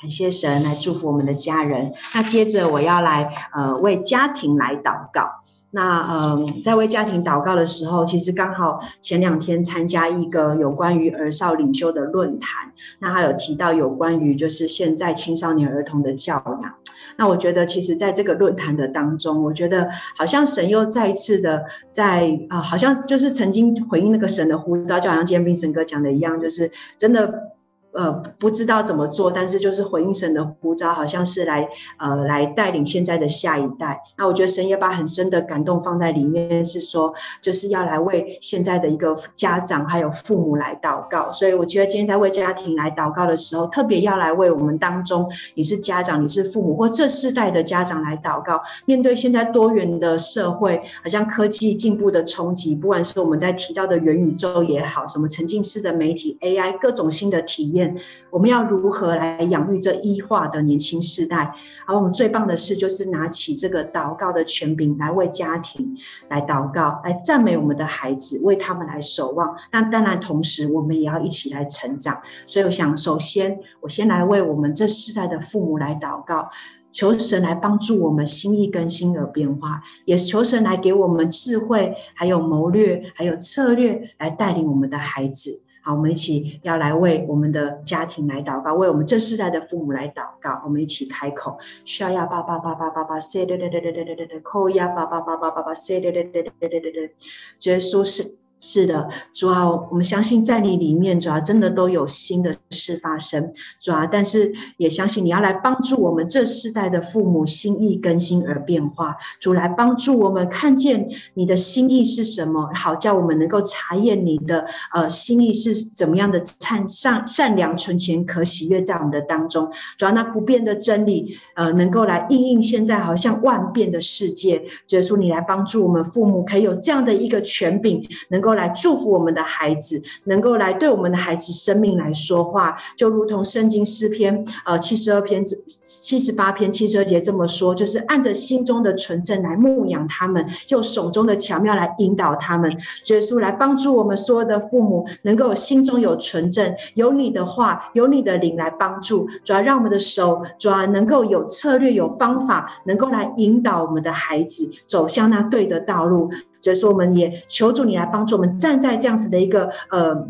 [0.00, 1.92] 感谢神来祝福我们的家人。
[2.14, 5.40] 那接着我要来呃为家庭来祷告。
[5.70, 16.74] 那呃在为家庭祷告的时候，其实刚好前两天参加一个有关于儿少领袖的论坛，那还有提到有关于就是现在青少年儿童的教养。
[17.16, 27.55] 那我觉得其实在这个论坛的当中，我觉得好像神又再一次的在啊、好像就是曾经回应那个神的呼召，就好像今天 Vincent 哥讲的一样，就是真的。
[27.96, 31.66] 呃，不知道怎么做，但是就是回应神的呼召，好像是来
[31.98, 33.98] 呃来带领现在的下一代。
[34.18, 41.32] 那我觉得神也把很深的感动放在里面，是说就是要来为现在的一个家长还有父母来祷告。
[41.32, 48.60] 所以我觉得今天在为家庭来祷告的时候，特别要来为我们当中你是家长、你是父母或这世代的家长来祷告。
[48.84, 57.85] 面对现在多元的社会，好像科技进步的冲击，不管是我们在提到的元宇宙也好，什么沉浸式的媒体、AI 各种新的体验。
[58.30, 61.54] 我们要如何来养育这一化的年轻世代？
[61.86, 65.96] 而我们最棒的事就是拿起这个祷告的权柄，来为家庭
[66.28, 69.56] 来祷告，来赞美我们的孩子，为他们来守望。
[69.70, 72.20] 但当然，同时我们也要一起来成长。
[72.46, 76.50] 所以，我想首先，我先来为我们这世代的父母来祷告，
[76.92, 85.62] 求神来帮助我们心意更新而变化，也求神来给我们智慧，还有谋略，还有策略，来带领我们的孩子。
[85.86, 90.60] 好，我们一起要来为我们的家庭来祷告，为我们这世代的父母来祷告。
[90.64, 98.36] 我们一起开口，需要呀，爸爸爸爸爸爸，塞的的的的的的的，扣呀，爸爸爸爸爸爸，塞的的的的的的的，耶稣是。
[98.58, 128.56] 是的，主啊，我们相信在你里面，主啊，真的都有新的事发生，主啊，但是也相信你要来帮助我们这世代的父母心意更新而变化，主来帮助我们看见你的心意是什么，好叫我们能够查验你的呃心意是怎么样的善善善良纯全可喜悦在我们的当中，主啊，那不变的真理呃能够来应应现在好像万变的世界，耶稣你来帮助我们父母可以有这样的一个权柄，能够。
[128.56, 135.44] 来祝福我们的孩子，能够来对我们的孩子生命来说话，就如同圣经诗篇呃七十二篇
[135.82, 142.70] 七十八篇七十二节这么说，就是按着心中的纯正来牧养他们，用手中的巧妙来引导他们。
[143.08, 156.30] 耶稣来帮助我们所有的父母，能够心中有纯正，有你的话，有你的灵来帮助，主要让我们的手，主要能够有策略、有方法，能够来引导我们的孩子走向那对的道路。
[156.66, 160.26] 所以说，我们也求助你来帮助我们，站在这样子的一个呃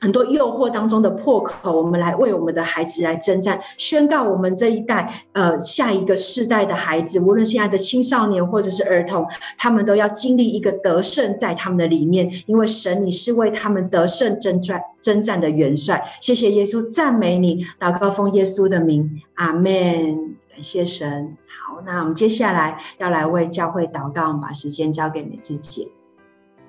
[0.00, 9.26] 很多诱惑当中的破口，我们来为我们的孩子来征战，宣告我们这一代呃下一个世代的孩子，无论现在的青少年或者是儿童，
[9.58, 16.02] 他们都要经历一个得胜在他们的里面，因为神你是为他们得胜征战征战的元帅。
[16.20, 20.36] 谢谢耶稣，赞美你，祷告奉耶稣的名，阿门。
[20.52, 21.61] 感谢神，好。
[21.84, 25.88] 那我们接下来要来为教会祷告，我们把时间交给美智姐。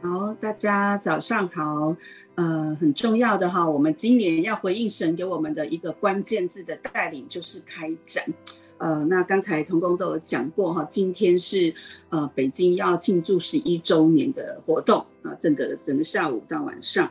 [0.01, 1.95] 好，大家早上好。
[2.35, 8.25] 呃，很重要的哈，我们今年要回应神给我们的一个关键字的带领，就是开展。
[8.79, 11.71] 呃，那刚才童工都有讲过哈，今天是
[12.09, 17.07] 呃北京要庆祝十一周年的活动啊，整个整个下午到晚上。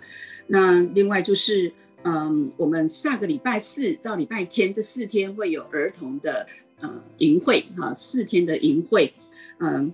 [0.49, 1.73] 那另外就是，
[2.03, 6.45] 嗯，我们下个礼拜四到礼拜天这四天会有儿童的
[6.83, 9.15] 呃营会哈，四天的营会，
[9.61, 9.91] 嗯，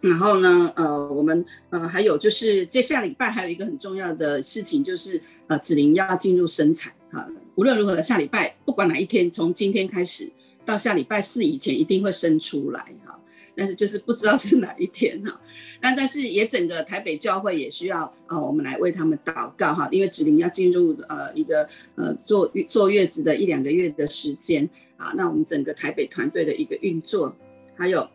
[0.00, 7.24] 然后呢，呃，我们呃还有就是，接下礼拜还有一个很重要的事情，就是呃子玲要进入生产哈。
[7.54, 10.28] 无论如何，下礼拜不管哪一天，从今天开始
[10.64, 13.16] 到下礼拜四以前，一定会生出来哈。
[13.56, 15.40] 但是就是不知道是哪一天哈。
[15.80, 25.12] 那但是也整个台北教会也需要呃我们来为他们祷告哈，因为子玲要进入呃一个呃坐坐月子的一两个月的时间啊。
[25.14, 27.34] 那我们整个台北团队的一个运作，
[27.76, 28.08] 还有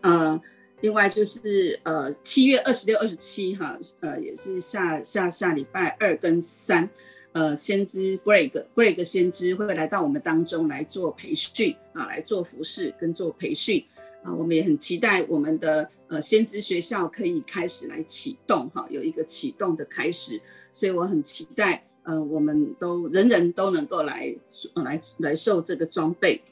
[0.00, 0.40] 呃。
[0.82, 6.90] 另外就是呃七月二十六、二十七哈，呃也是下下下礼拜二跟三，
[7.30, 13.84] 呃先知 Greg Greg 先知会来到我们当中来做培训啊，来做服侍跟做培训
[14.24, 20.40] 啊，我们也很期待我们的呃先知学校可以开始来启动哈，有一个启动的开始，
[20.72, 24.34] 所以我很期待呃我们都人人都能够来
[24.74, 26.42] 来来受这个装备。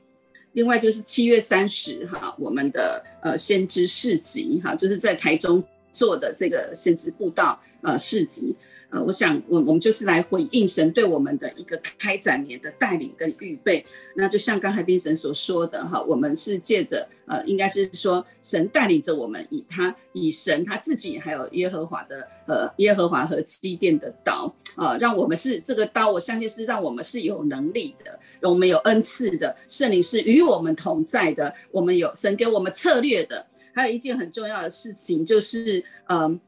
[0.52, 8.56] 另外就是七月三十哈，我们的呃先知市集哈，就是在台中做的这个先知布道呃市集。
[8.90, 13.84] 呃，我想我我们就是来回应神对我们的一个开展年的带领跟预备。
[14.16, 33.46] 那就像刚才丁神所说的哈，我们是借着呃，应该是说神带领着我们，以他以神他自己还有耶和华的呃耶和华和基甸的刀、呃，让我们是这个刀，我相信是让我们是有能力的，我们有恩赐的，圣灵是与我们同在的，我们有神给我们策略的。
[33.72, 36.40] 还有一件很重要的事情就是嗯。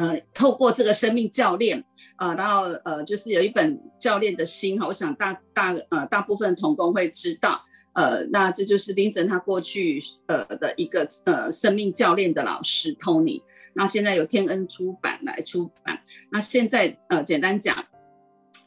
[0.00, 1.84] 呃，透过这个生命教练、
[2.16, 13.42] 呃，然后呃，就是有一本教练的心哈，我想大大呃大部分同工会知道，呃，那这就是冰神他过去呃的一个呃生命教练的老师 Tony，
[13.74, 17.76] 那现在由天恩出版来出版，那现在呃简单讲，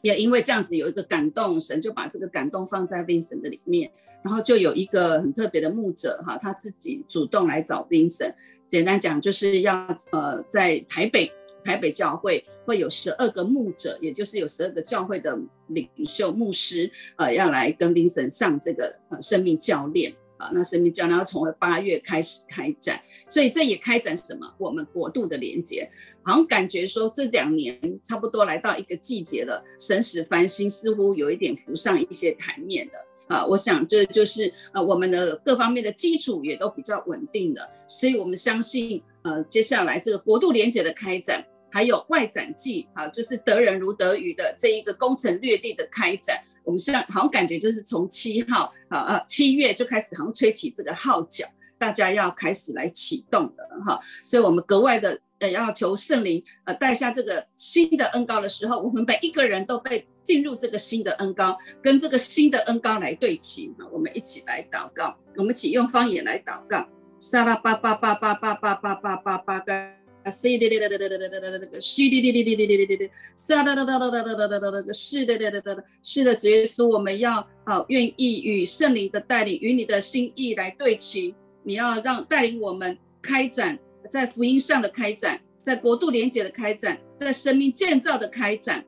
[0.02, 3.90] 也因为这样子有一个感动，神就把这个感动放在 Vincent 的里面，
[4.22, 8.32] 然后就有一个很特别的牧者哈，他自己主动来找冰神。
[8.74, 11.30] 简单讲，就是要呃，在台北
[11.64, 20.50] 台北教会会有十二个牧者，也就是有十二个教会的领袖牧师，呃，要来跟 Vincent 上这个呃生命教练啊。
[20.52, 24.52] 那生命教练要从八月开始开展，所以这也开展什么？
[24.58, 25.88] 我们国度的连结，
[26.24, 32.94] 好像感觉说这两年差不多来到一个季节了，神使繁星似乎有一点浮上一些台面的。
[33.28, 51.46] 啊，我想这就是呃，我们的各方面的基础也都比较稳定的，所以我们相信呃，接下来这个国度连结的开展，还有外展季啊，就是得人如得鱼的这一个攻城略地的开展，我们现在好像感觉就是从七号啊啊七月就开始好像吹起这个号角，
[51.84, 55.50] 大家要开始来启动的哈，所以我们格外的呃。
[55.50, 63.70] 要求圣灵呃带下这个新的恩膏的时候，我们每一个人都被进入这个新的恩膏，跟这个新的恩膏来对齐。
[63.92, 66.86] 我们一起来祷告，我们一起用方言来祷告。
[67.20, 69.94] 沙拉巴巴巴巴巴巴巴巴巴巴嘎，
[70.30, 81.34] 西哩哩哩哩哩哩哩哩哩哩，西哩哩哩哩哩哩哩哩，沙啦啦啦啦啦啦啦啦啦，是的的的的，是的，主耶稣，我们要啊愿意与圣灵的带领，与你的心意来对齐。
[81.64, 83.78] 你要让带领我们开展。
[84.10, 88.84] 在福音上的开展，在国度连结的开展，在生命建造的开展，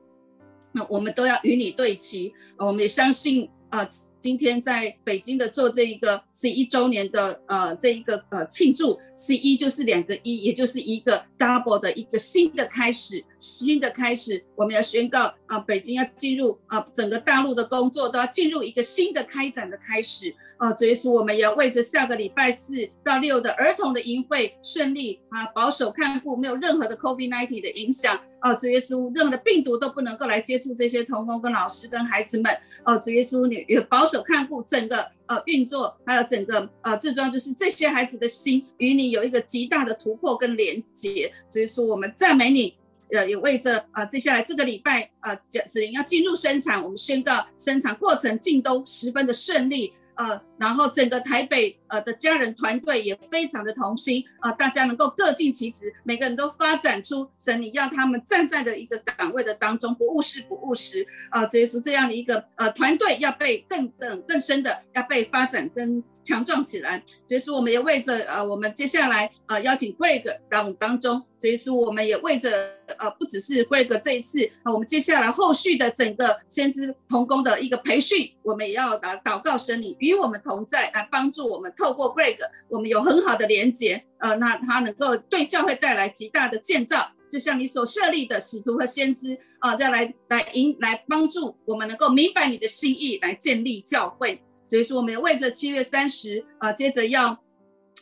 [0.73, 2.31] 那我们都要与你对齐。
[2.55, 3.85] 我们也相信啊、
[4.19, 20.35] 今天在北京的做这一个十一周年的呃这一个呃庆祝，十一就是两个一，也就是一个 double 的一个新的开始，新的开始，我们要宣告啊、北京要进入啊、整个大陆的工作都要进入一个新的开展的开始。
[20.59, 28.19] 哦，主耶稣，我们也要为着下个礼拜四到六的儿童的营会顺利啊，保守看护，没有任何的 COVID-19 的影响。
[28.41, 32.51] 哦，主耶稣，任何的病毒都不能够来接触这些童工跟老师跟孩子们。
[32.83, 41.31] 哦，主耶稣，你也保守看护整个呃运作，还有整个呃最重要就是这些孩子的心与你有一个极大的突破跟连接。
[41.51, 42.75] 主耶稣，我们赞美你，
[43.11, 49.93] 呃，也为着啊接下来这个礼拜啊，子玲要进入生产，我们宣告生产过程尽都十分的顺利。
[50.17, 67.01] 呃，然后整个台北呃的家人团队也非常的同心啊、呃，大家能够各尽其职，每个人都发展出神你让他们站在的一个岗位的当中，不误事不误时啊，所以说这样的一个呃团队要被更更更深的要被发展跟强壮起来。
[67.27, 72.51] 所以说，我们也为着呃，我们接下来呃邀请 Greg 当当中，所以说我们也为着
[72.97, 87.09] 呃，不只是 Greg 这一次啊，我们接下来后续的整个先知同工的一个培训，我们也要祷祷告神你与我们同在，来帮助我们透过 Greg，我们有很好的连接，呃，那他能够对教会带来极大的建造。
[87.29, 94.41] 就像你所设立的使徒和先知啊，再来来引来帮助我们能够明白你的心意，来建立教会。
[94.67, 97.37] 所以说，我们为着七月三十啊，接着要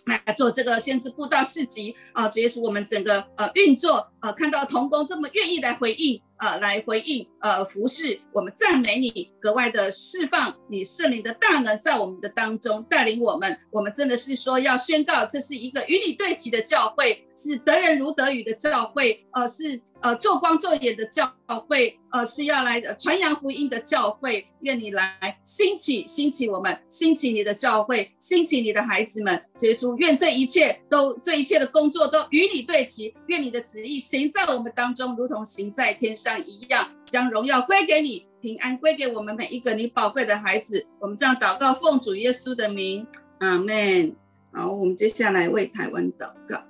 [0.06, 6.22] 来做这个先知布道四级啊，所以说我们整个呃运作啊，看到童工这么愿意来回应。
[6.38, 13.58] 呃，来回应，呃，服侍我们，赞美你，格外的释放你圣灵的大能在我们的当中带领我们。
[13.72, 21.34] 我们真的是说要宣告，这是一个与你对齐的教会，是得人如得雨的教会，呃，是呃做光做盐的教
[21.68, 24.48] 会，呃，是要来传扬福音的教会。
[24.62, 29.40] 愿你来兴起，兴起我们，兴起你的教会，兴起你的孩子们。
[29.62, 33.14] 耶稣，愿这一切都，这一切的工作都与你对齐。
[33.28, 40.86] 愿你的旨意行在我们当中，如同行在天上一样，将荣耀归给你，平安归给我们每一个你宝贵的孩子。
[41.00, 43.06] 我们这样祷告，奉主耶稣的名，
[43.40, 44.16] 阿门。
[44.52, 46.62] 好，我们接下来为台湾祷告。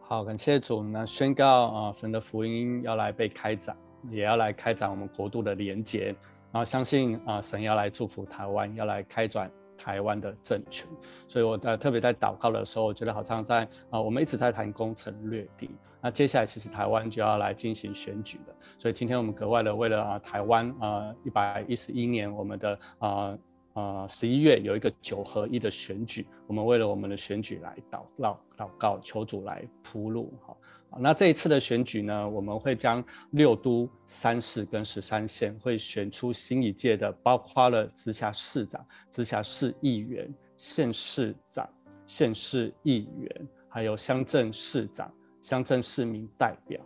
[0.00, 3.76] 好，感谢主呢，宣告啊，神的福音要来被开展，
[4.08, 6.14] 也要来开展我们国度的连结。
[6.52, 10.86] 然后相信啊，神要来祝福台湾，要来开转台湾的政权。
[11.26, 15.70] 所以我在特别在祷告的时候，我觉得好像在啊，我们一直在谈攻城略地。
[16.06, 18.54] 那接下来其实台湾就要来进行选举了。
[18.78, 23.38] 所以今天我们格外的为了啊台湾啊一百一十一年我们的啊
[23.72, 30.56] 啊十一月有一个九合一的选举，我们为了我们的选举来祷告祷告，求主来铺路哈。
[30.96, 41.68] 那这一次的选举呢，我们会将六都、三市跟十三县会选出新一届的，包括了直辖市长、直辖市议员、县市长、
[42.06, 45.12] 县市议员，还有乡镇市长、
[45.46, 46.80] 乡镇市民代表，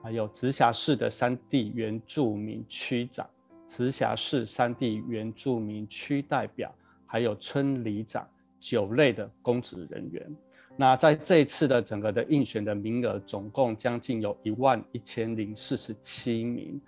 [0.00, 3.28] 还有直辖市的三地原住民区长、
[3.66, 6.72] 直辖市三地原住民区代表，
[7.06, 8.24] 还有村里长
[8.60, 10.36] 九类的公职人员。
[10.76, 16.80] 那在这一次的整个的应选的名额，总共将近有一万一千零四十七名，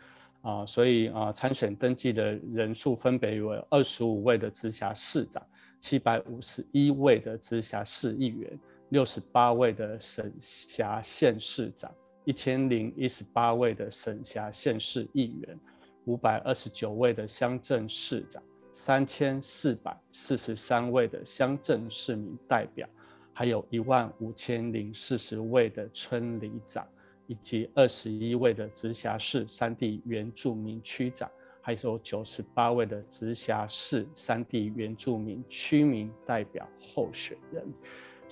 [0.42, 5.44] 啊，所以啊，参选登记的人数分别为二十五位的直辖市长，
[5.80, 8.56] 七百五十一位的直辖市议员，
[8.92, 11.90] 六十八位的省辖县市长，
[12.26, 15.58] 一千零一十八位的省辖县市议员，
[16.04, 18.42] 五百二十九位的乡镇市长，
[18.74, 22.86] 三千四百四十三位的乡镇市民代表。
[23.32, 26.86] 还有一万五千零四十位的村里长，
[27.26, 31.30] 以及二十一位的直辖市三地原住民区长，
[31.62, 37.66] 还有九十八位的直辖市三地原住民区民代表候选人。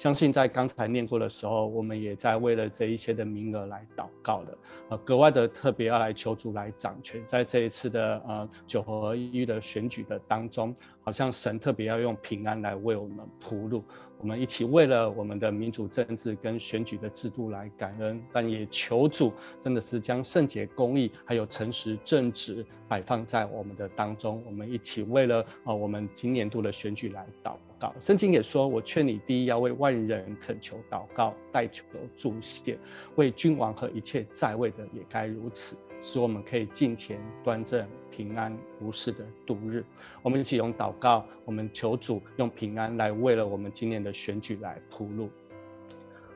[0.01, 4.59] 相信在刚才念过的时候，我们也在为了这一些的名额来祷告的。
[4.89, 13.85] 呃，格外的特别要来求主来掌权，在这一次的呃九合一的选举的当中，好像神特别要用平安来为我们铺路。
[14.21, 24.43] 我们一起为了我们的民主政治跟选举的制度来感恩，但也求主真的是将圣洁、公义还有诚实、正直摆放在我们的当中。
[24.47, 27.95] 我们一起为了啊，我们今年度的选举来祷告。
[27.99, 32.79] 圣经也说：“我劝你，第一要为万人恳求、祷告、代求、主谢，
[33.17, 39.85] 为君王和一切在位的也该如此。”使我们可以敬虔端正、平安无事的度日。
[40.23, 45.31] 我们一起用祷告，我们求主用平安来为了我们今年的选举来铺路。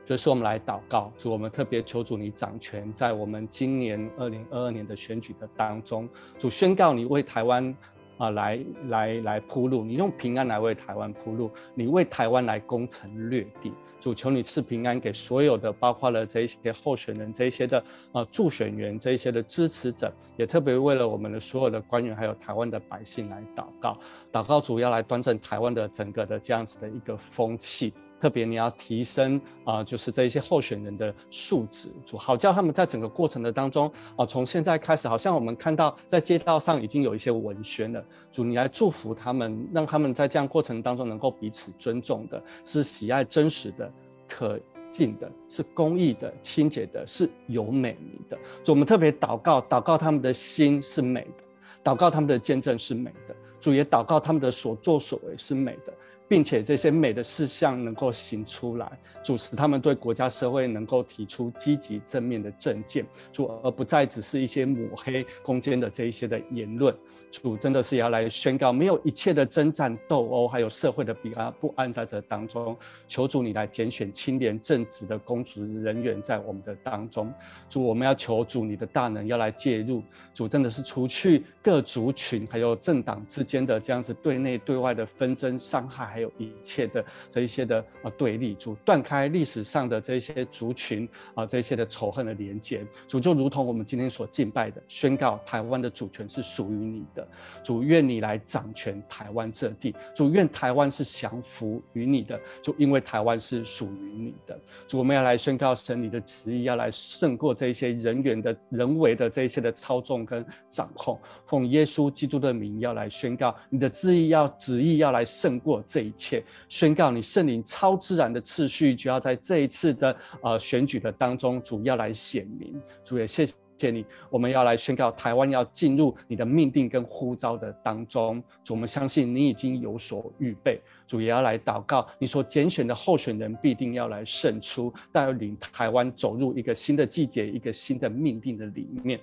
[0.03, 6.07] 就是我们来祷告，主，我们特别求主你掌权在我们今年二零二二年的选举的当中。
[6.37, 7.75] 主宣告你为台湾
[8.19, 13.73] 啊来来来铺路，你用平安来为台湾铺路，你为台湾来攻城略地。
[14.05, 23.97] 主求你赐平安给所有的，包括了这一些候选人、这一些的啊助选员、这一些的支持者，也特别为了我们的所有的官员，还有台湾的百姓来祷告。
[24.31, 38.03] 祷告主要来端正台湾的整个的这样子的一个风气，特别你要提升啊，就是这一些候选人的素质，主好叫他们在整个过程的当中啊，从现在开始，好像我们看到在街道上已经有一些文宣了。
[38.31, 43.91] 主你来祝福他们，让他们在这样过程当中能够彼此尊重的，是喜爱真实的。
[44.27, 44.59] 可
[44.89, 48.35] 敬的，是公益的、清洁的，是有美名的。
[48.63, 53.35] 主，我们特别祷告，祷告他们的心是美的，祷告他们的见证是美的。
[53.59, 55.93] 主也祷告他们的所作所为是美的，
[56.27, 66.95] 并且这些美的事项能够行出来，主持他们对国家社会能够提出积极正面的政见，主而不再只是一些抹黑攻坚的这一些的言论。
[67.41, 72.75] 主真的是要来宣告，没有一切的征战斗殴，还有社会的不安不安在这当中。
[73.07, 77.31] 求主你来拣选清廉正直的公职人员在我们的当中。
[77.69, 80.03] 主，我们要求主你的大能要来介入。
[80.33, 88.53] 主真的是除去各族群还有政党之间的这样子对内对外的纷争伤害，还有一切的这一些的啊对立。
[88.55, 92.85] 主断开历史上的这些族群啊这些的仇恨的连接。
[93.07, 97.24] 主就如同我们今天所敬拜的，宣告台湾的主权是属于你的。
[97.63, 104.59] 主愿你来掌权台湾这地，主愿台湾是降服于你的，就因为台湾是属于你的。
[104.87, 111.19] 主，我们要来宣告神你的旨意，要来胜过这些人员的人为的这一些的操纵跟掌控。
[111.47, 116.43] 奉耶稣基督的名，要来宣告你的旨意要旨意要来胜过这一切。
[116.69, 122.79] 宣告你圣灵超自然的次序，就要在这一次的呃选举的当中，主要来显明。
[123.03, 123.64] 主也谢。
[123.77, 128.41] 建议，我们要来宣告台湾要进入你的命定跟呼召的当中。
[128.63, 130.81] 主，我们相信你已经有所预备。
[131.07, 139.19] 主也要来祷告，你所拣选的候选人必定要来胜出，带领台湾走入一个新的季节，一个新的命定的里面。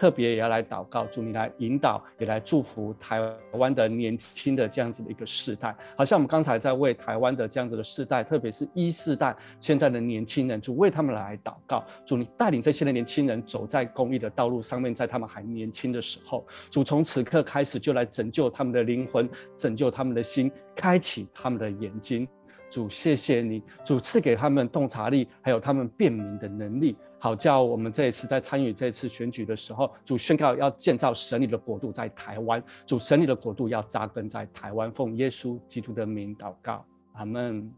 [0.00, 3.20] 特别也要来祷告，主你来引导，也来祝福台
[3.52, 5.76] 湾的年轻的这样子的一个世代。
[5.94, 22.26] 好像我们刚才在为台湾的这样子的世代，特别是一世代现在的年轻人，主为他们来祷告，主你带领这些的年轻人走在公益的道路上面，在他们还年轻的时候，主从此刻开始就来拯救他们的灵魂，拯救他们的心，开启他们的眼睛。
[22.70, 26.96] 主谢谢你，主赐给他们洞察力，还有他们辨明的能力。
[27.22, 37.70] 好，叫我们这一次在参与这次选举的时候，主宣告要建造神你的国度在台湾，主神你的国度要扎根在台湾，奉耶稣基督的名祷告，阿门。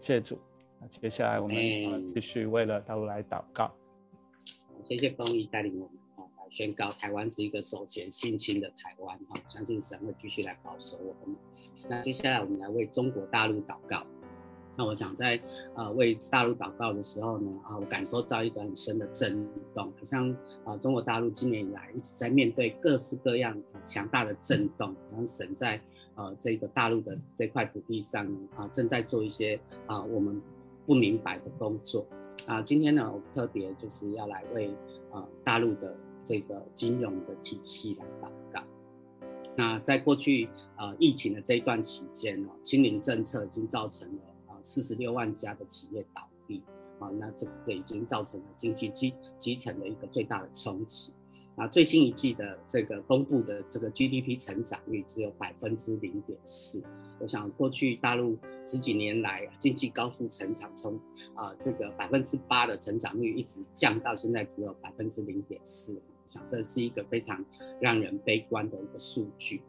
[0.00, 0.40] 谢谢主。
[0.80, 1.56] 那接下来我们
[2.12, 3.70] 继续为了大陆来祷告。
[4.84, 11.36] 谢谢丰毅带领我们啊，来宣告台湾是一个手前信心的台湾啊，相信神会继续来保守我们。
[11.88, 14.04] 那接下来我们来为中国大陆祷告。
[14.76, 15.38] 那我想在
[15.74, 23.54] 呃为大陆祷告的时候呢，啊，我感受到一个很深的震动，好像啊中国大陆今年以来一直在面对各式各样
[23.84, 25.78] 强大的震动，然后神在
[26.14, 30.40] 呃这个大陆的这块土地上，啊正在做一些啊我们
[30.86, 32.06] 不明白的工作，
[32.46, 34.74] 啊今天呢我特别就是要来为
[35.10, 35.94] 啊大陆的
[36.24, 38.62] 这个金融的体系来祷告。
[39.56, 44.22] 那在过去啊疫情的这一段期间呢，清零政策已经造成了。
[44.62, 46.62] 四十六万家的企业倒闭，
[46.98, 51.12] 啊，那这个已经造成了经济基基层的一个最大的冲击。
[51.54, 56.82] 啊，最新一季的这个公布的这个 GDP 成长率只有百分之零点四。
[57.20, 60.98] 我想过去大陆十几年来经济高速成长，从
[61.34, 66.02] 啊这个百分之八的成长率一直降到现在只有百分之零点四。
[66.30, 67.44] 我想这是一个非常
[67.80, 69.60] 让人悲观的一个数据。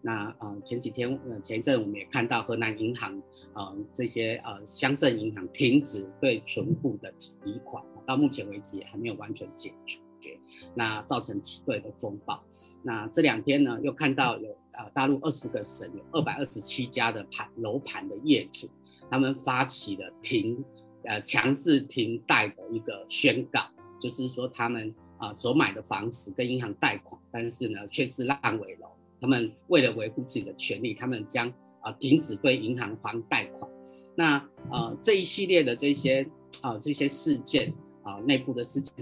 [0.00, 3.20] 那呃前几天呃前一阵我们也看到河南银行
[3.54, 10.38] 呃这些呃乡镇银行停止对存户的提款，到目前为止也还没有完全解决，
[10.74, 12.40] 那造成挤兑的风暴。
[12.84, 18.68] 那这两天呢又看到有呃大陆二十个省有二百二十七家的盘楼盘的业主，
[19.10, 20.62] 他们发起了停
[21.04, 23.62] 呃强制停贷的一个宣告，
[23.98, 28.88] 就是说他们啊、所买的房子跟银行贷款，但是呢却是烂尾楼。
[29.20, 31.50] 他们为了维护自己的权利，他们将
[31.80, 33.70] 啊、停止对银行还贷款。
[34.14, 36.26] 那呃这一系列的这些
[36.62, 38.94] 啊、这些事件啊、内部的事件，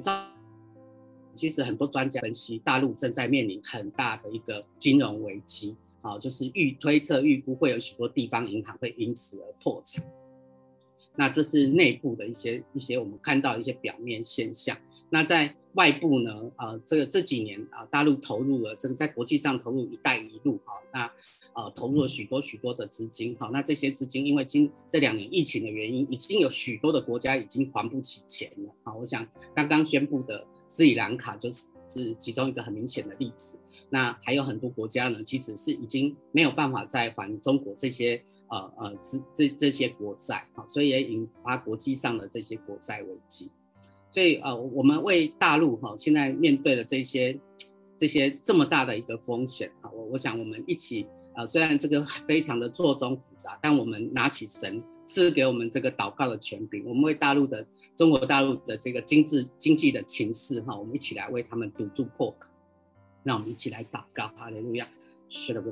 [1.34, 10.04] 其实很多专家分析，大陆正在面临很大的一个金融危机啊、就是预推测预估会有许多地方银行会因此而破产。
[11.16, 14.76] 那这是内部的一些一些我们看到一些表面现象。
[15.14, 16.50] 那在外部呢？
[16.56, 21.12] 呃，这个这几年啊、大陆投入了这个在国际上投入“一带一路”哈、哦，那
[21.52, 33.58] 呃投入了许多许多的资金哈、那这些资金因为今这两年疫情的原因，已经有许多的国家已经还不起钱了啊、我想刚刚宣布的斯里兰卡就是是其中一个很明显的例子。
[33.90, 43.50] 那还有很多国家呢，其实是已经没有办法再还中国这些呃呃这这这些国债啊、所以也引发国际上的这些国债危机。
[44.12, 47.40] 所以呃，我们为大陆哈，现在面对的这些
[47.96, 62.50] 这些这么大的一个风险啊，我我想我们一起啊，虽然这个非常的错综复杂，但我们拿起神赐给我们这个祷告的权柄，我们为大陆的中国大陆的这个经济经济的情势哈，我们一起来为他们堵住破口，
[63.24, 64.86] 让我们一起来祷告，哈利路亚，
[65.30, 65.62] 是的，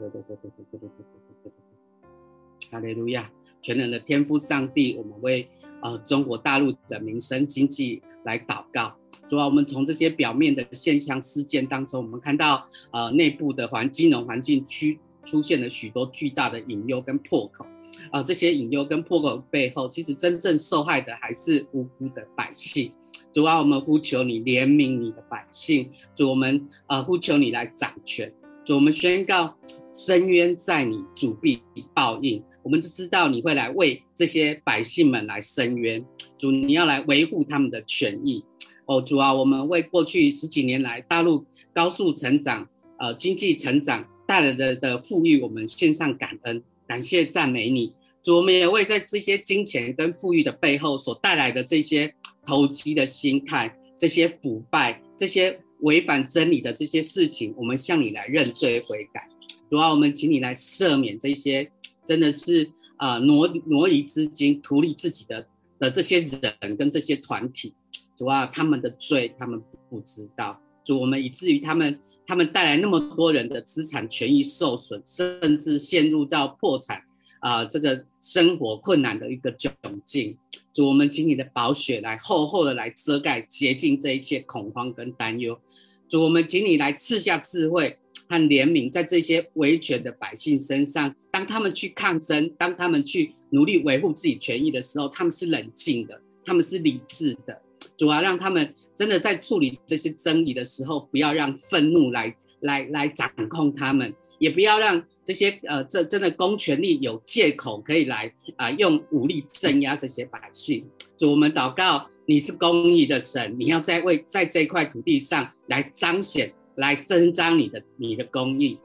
[2.72, 3.30] 哈利路亚，
[3.60, 5.46] 全能的天父上帝，我们为
[5.82, 8.00] 呃中国大陆的民生经济。
[8.24, 8.94] 来祷告。
[9.28, 17.64] 主要我们从这些表面的现象事件当中，我们看到呃内部的环金融环境区出现了许多巨大的隐忧跟破口，
[18.10, 22.92] 啊、这些隐忧跟破口背后，其实真正受害的还是无辜的百姓。
[23.32, 28.32] 主啊，我们呼求你怜悯你的百姓，主我们呃呼求你来掌权，
[28.64, 29.54] 主我们宣告
[29.92, 31.62] 伸冤在你，主必
[31.94, 32.42] 报应。
[32.62, 36.04] 我们就知道你会来为这些百姓们来伸冤，
[36.40, 38.42] 主你要来维护他们的权益。
[38.86, 42.66] 哦，主啊，我们为过去十几年来大陆高速成长、
[42.98, 47.92] 呃经济成长带来的的富裕，我们献上感恩，感谢赞美你。
[48.22, 59.26] 主，我们也为在这些金钱跟富裕的背后所带来的这些投机的心态、这些腐败、这些违反真理的这些事情，我们向你来认罪悔改。
[59.68, 61.70] 主啊，我们请你来赦免这些。
[62.02, 65.46] 真的是啊、呃，挪挪移资金、图利自己的
[65.80, 66.20] 的这些
[66.60, 67.74] 人跟这些团体，
[68.16, 77.02] 主啊，他们的罪他们不知道，主我们以至于他们他们带来那么多人的资产权益受损，甚至陷入到破产
[77.40, 79.72] 啊、这个生活困难的一个窘
[80.04, 80.36] 境。
[80.72, 85.58] 主，我们请你的宝血来厚厚的来遮盖洁净这一切恐慌跟担忧。
[86.06, 87.96] 主，我们请你来赐下智慧。
[88.28, 97.60] 和怜悯在这些维权的百姓身上，当他们去抗争，当他们去努力维护自己权益的时候，他们是冷静的，他们是理智的。
[97.96, 110.86] 主要让他们真的在处理这些争议的时候，不要让愤怒来来来掌控他们，也不要让这些呃这真的公权力有借口可以来啊、用武力镇压这些百姓。
[111.16, 116.52] 主，我们祷告，你是公义的神，你要在为在这块土地上来彰显。
[116.76, 118.78] 来伸张你的你的公义，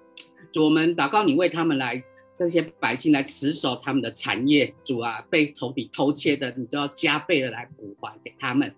[0.52, 2.04] 主，我们祷告你为他们来
[2.38, 8.74] 这些百姓来持守他们的产业，主啊，被仇敌偷窃的，你都要加倍的来补还给他们。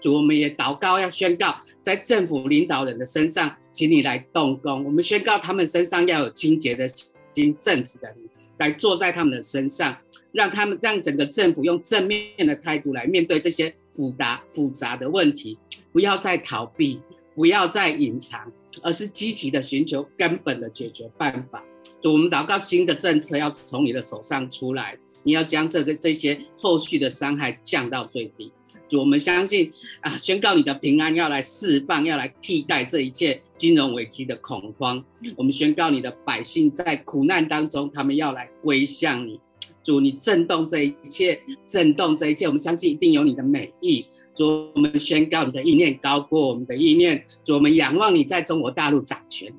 [0.00, 4.84] 主，我们也祷告要宣告，在政府领导人的身上，请你来动工。
[4.84, 9.96] 我们宣告他们身上要有清洁的心、正直的灵来坐在他们的身上，
[10.32, 15.58] 让他们让整个政府用正面的态度来面对这些复杂复杂的问题，
[15.92, 17.00] 不要再逃避，
[17.34, 18.50] 不要再隐藏。
[18.82, 21.62] 而是积极的寻求根本的解决办法。
[22.00, 28.50] 主，我们祷告新的政策要从你的手上出来，你要将这个这些后续的伤害降到最低。
[28.88, 29.70] 主，我们相信
[30.00, 35.02] 啊，宣告你的平安要来释放，要来替代这一切金融危机的恐慌。
[35.36, 39.40] 我们宣告你的百姓在苦难当中，他们要来归向你。
[39.82, 44.04] 主，你震动这一切，震动这一切，我们相信一定有你的美意。
[44.34, 47.24] 主，我们宣告你的意念高过我们的意念。
[47.44, 49.52] 主，我们仰望你在中国大陆掌权，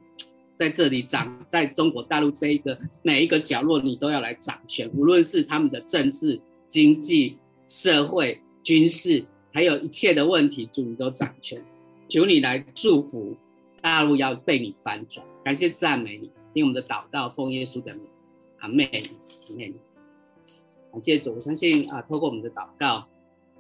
[0.54, 4.90] 在这里掌，在中国大陆这一个每一个角落，你都要来掌权。
[4.94, 7.38] 无论是他们的政治、经济、
[7.68, 11.64] 社会、军事，还有一切的问题，主你都掌权。
[12.08, 13.36] 求你来祝福
[13.82, 15.26] 大陆，要被你翻转。
[15.44, 18.04] 感谢赞美你，听我们的祷告，奉耶稣的名，
[18.60, 19.74] 阿门，阿门。
[20.92, 23.08] 感谢主，我相信啊，透过我们的祷告。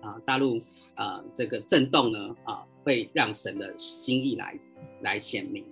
[0.01, 0.59] 啊，大陆
[0.95, 4.59] 啊，这个震动呢，啊，会让神的心意来
[5.01, 5.63] 来显明。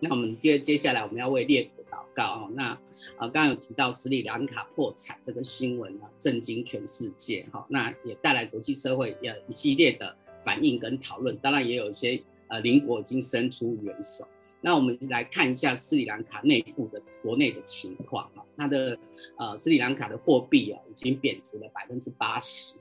[0.00, 2.50] 那我们接接下来我们要为列国祷告哦。
[2.54, 2.70] 那
[3.16, 7.64] 啊，刚刚有提到斯里兰卡破产这个新闻啊，震惊全世界哈。
[7.68, 11.36] 那也带来国际社会呃一系列的反应跟讨论。
[11.38, 14.26] 当然也有一些呃邻国已经伸出援手。
[14.60, 18.44] 那我们来看一下斯里兰卡内部的国内的情况哈。
[18.56, 18.98] 它的
[19.36, 22.74] 呃斯里兰卡的货币啊，已经贬值了百分之八十。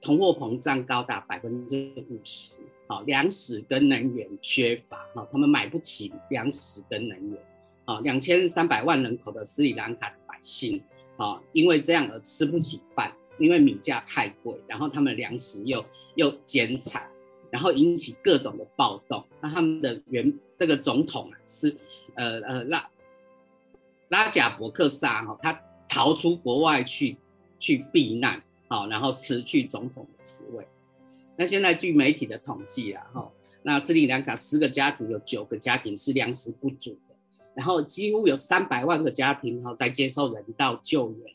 [0.00, 7.38] 通货膨胀高达百分之五十，好，粮食跟能源缺乏，好，他们买不起粮食跟能源，
[7.84, 10.80] 啊，两千三百万人口的斯里兰卡百姓，
[11.16, 15.84] 啊，因为这样而吃不起饭，因为米价太贵，然后他们粮食又
[16.14, 17.08] 又减产，
[17.50, 21.76] 然后引起各种的暴动，那他们的原这个总统啊是，
[22.14, 22.88] 呃呃拉
[24.10, 27.16] 拉贾伯克萨哈，他逃出国外去
[27.58, 28.40] 去避难。
[28.68, 30.66] 好，然后辞去总统的职位。
[31.36, 33.30] 那现在据媒体的统计啊，哈，
[33.62, 37.14] 那斯里兰卡十个家庭有九个家庭是粮食不足的，
[37.54, 41.34] 然后几乎有三百万个家庭哈在接受人道救援。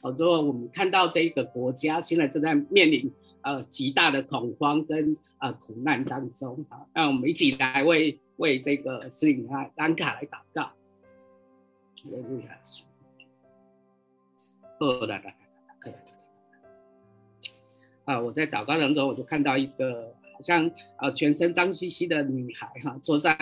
[0.00, 3.12] 好，之后我们看到这个国家现在正在面临
[3.42, 6.64] 呃极大的恐慌跟呃苦难当中。
[6.68, 9.46] 啊，那我们一起来为为这个斯里
[9.76, 10.70] 兰卡来祷告。
[14.78, 16.21] 哦，来来来来。
[18.04, 18.20] 啊！
[18.20, 23.36] 我在祷告当中，我就看到一个好像呃全身脏兮兮的女孩哈，坐在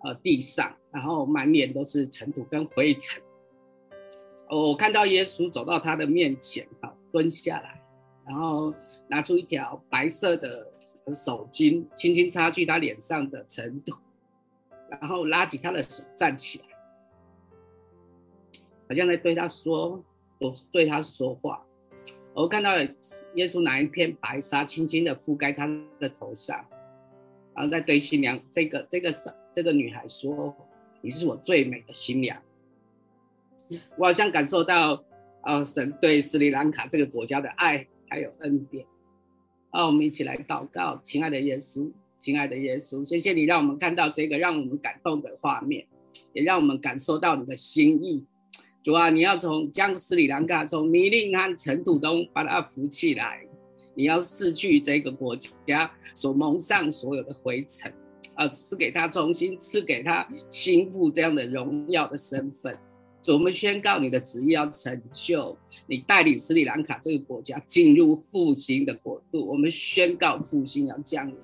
[0.00, 3.22] 呃地上，然后满脸都是尘土跟灰尘。
[4.48, 7.80] 我看到耶稣走到她的面前，哈，蹲下来，
[8.26, 8.74] 然后
[9.06, 10.50] 拿出一条白色的
[11.14, 13.94] 手巾，轻轻擦去他脸上的尘土，
[14.88, 16.64] 然后拉起他的手站起来，
[18.88, 20.04] 好像在对他说，
[20.40, 21.64] 我对他说话。
[22.32, 22.82] 我看到了
[23.34, 25.68] 耶稣拿一片白纱，轻轻的覆盖他
[25.98, 26.64] 的头上，
[27.54, 29.12] 然后再对新娘这个这个
[29.52, 30.54] 这个女孩说
[31.02, 32.40] ：“你是我最美的新娘。”
[33.98, 35.04] 我好像感受到，
[35.42, 38.86] 呃，神对斯里兰卡这个国家的爱还有恩典。
[39.70, 45.86] 啊，我们一起来祷告，亲爱的耶稣，亲爱的耶稣，谢谢你让我们看到这个让我们感动的画面，
[46.32, 48.24] 也让我们感受到你的心意。
[48.82, 53.46] 主啊，你要从将斯里兰卡从泥泞和尘土中把它扶起来，
[53.94, 57.92] 你要拭去这个国家所蒙上所有的灰尘，
[58.36, 62.74] 啊，赐给他重新赐给他心腹这样的荣耀的身份。
[63.20, 65.54] 主，我们宣告你的旨意要成就，
[65.86, 69.46] 你带领斯里兰卡这个国家进入复兴的国度。
[69.46, 71.36] 我们宣告复兴要降临。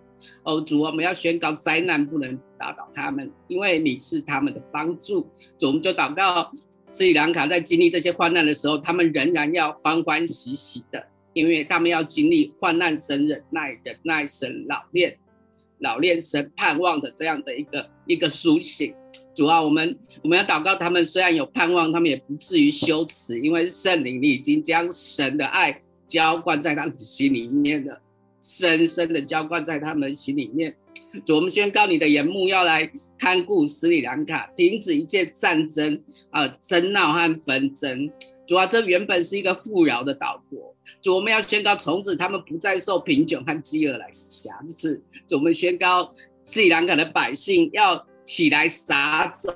[0.43, 5.27] 哦，主，我们要宣告灾难不能打倒他们，因为你是他们的帮助。
[5.59, 6.51] 主，我们就祷告。
[6.97, 15.15] 斯里兰卡在经历这些患难的时候，他们仍然要欢欢喜喜的，因为他们要经历患难生忍耐，忍耐生老练，
[15.81, 18.95] 老练生盼望的这样的一个一个苏醒。
[19.35, 28.01] 主啊，我们我们要祷告，他们虽然有盼望，他们也不至于羞耻，因为圣灵你已经将神的爱浇灌在他们心里面了，
[28.41, 30.75] 深深的浇灌在他们心里面。
[31.25, 38.11] 主，我们宣告你的眼目要来看顾斯里兰卡，停止一切战争啊、争闹和纷争。
[38.47, 40.75] 主啊，这原本是一个富饶的岛国。
[41.01, 45.03] 主，我们要宣告从此他们不再受贫穷和饥饿来挟持。
[45.27, 46.13] 主，我们宣告
[46.45, 49.55] 斯里兰卡的百姓要起来撒种。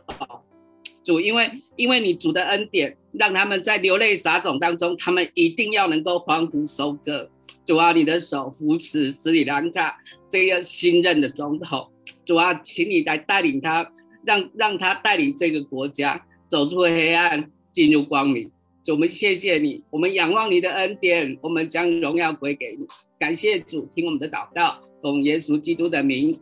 [1.03, 7.31] 主，因为因为你主的恩典，让他们在流泪撒种当中，他们一定要能够欢呼收割。
[7.71, 9.97] 主啊，你的手扶持斯里兰卡
[10.29, 11.89] 这个新任的总统。
[12.27, 13.89] 主啊，请你来带领他，
[14.27, 18.51] 让让他带领这个国家走出黑暗，进入光明。
[18.83, 22.85] 主，我们谢谢你，我们仰望你的恩典，我们将荣耀归给你。
[23.21, 26.37] 感谢主，听我们的祷告，奉耶稣基督的名，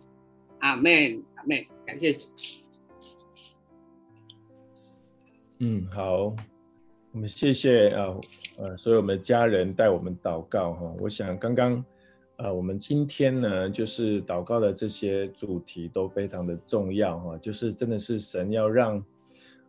[0.60, 1.62] 阿门，阿门。
[1.84, 2.26] 感谢主。
[5.58, 6.34] 嗯，好。
[7.18, 8.14] 我们谢谢啊，
[8.58, 10.94] 呃，所有我们的家人带我们祷告哈。
[11.00, 11.84] 我想刚刚，
[12.36, 19.04] 呃，我们今天呢，就是祷告的这些主题都非常的重要哈，就是真的是神要让，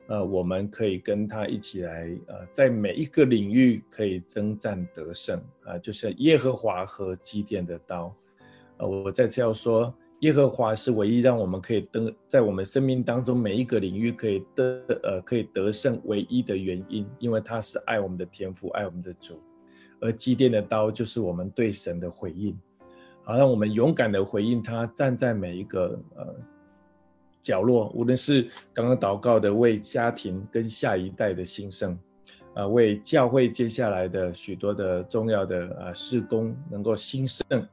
[0.05, 8.15] 呃，我们可以跟他一起来，呃，在每一个领域可以征战得胜啊，就是耶和华和基甸的刀，
[8.77, 9.91] 呃，我再次要说。
[10.21, 19.41] 耶和华是唯一让我们可以得在我们生命当中每一个领域可以得呃可以得胜唯一的原因，因为他是爱我们的天父，爱我们的主，
[20.01, 22.57] 而基甸的刀就是我们对神的回应，
[23.23, 26.35] 好让我们勇敢的回应他，站在每一个呃
[27.41, 31.97] 角落，无论是刚刚祷告的为家庭跟下一代的兴盛，
[32.55, 37.65] 啊、为教会接下来的许多的重要的啊事工能够兴盛，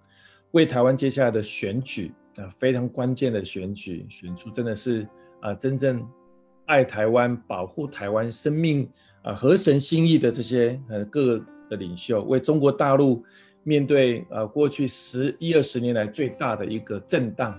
[0.53, 2.13] 为台湾接下来的选举。
[2.39, 5.07] 啊，非常关键的选举，选出真的是
[5.41, 6.07] 啊，真正
[6.67, 8.89] 爱台湾、保护台湾生命
[9.23, 11.39] 啊，合神心意的这些呃各
[11.71, 13.25] 的领袖，为中国大陆
[13.63, 17.59] 面对啊过去十一二十年来最大的一个震荡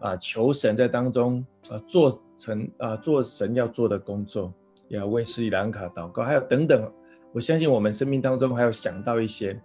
[0.00, 4.52] 啊，求神在当中啊做成啊做神要做的工作，
[4.88, 6.92] 也要为斯里兰卡祷告，还有等等，
[7.32, 9.58] 我相信我们生命当中还有想到一些，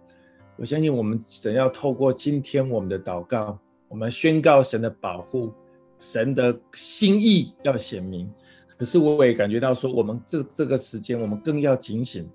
[0.56, 3.58] 我相信我们神要透过今天我们的祷告。
[3.88, 5.52] 我们宣告神的保护，
[5.98, 8.30] 神的心意要显明。
[8.76, 12.28] 可是我也感觉到说，我们这这个时间，我们更要警醒，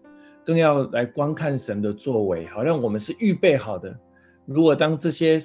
[0.44, 3.98] 更要来观看神的作为，好让我们是预备好的。
[4.46, 5.40] 如果当这些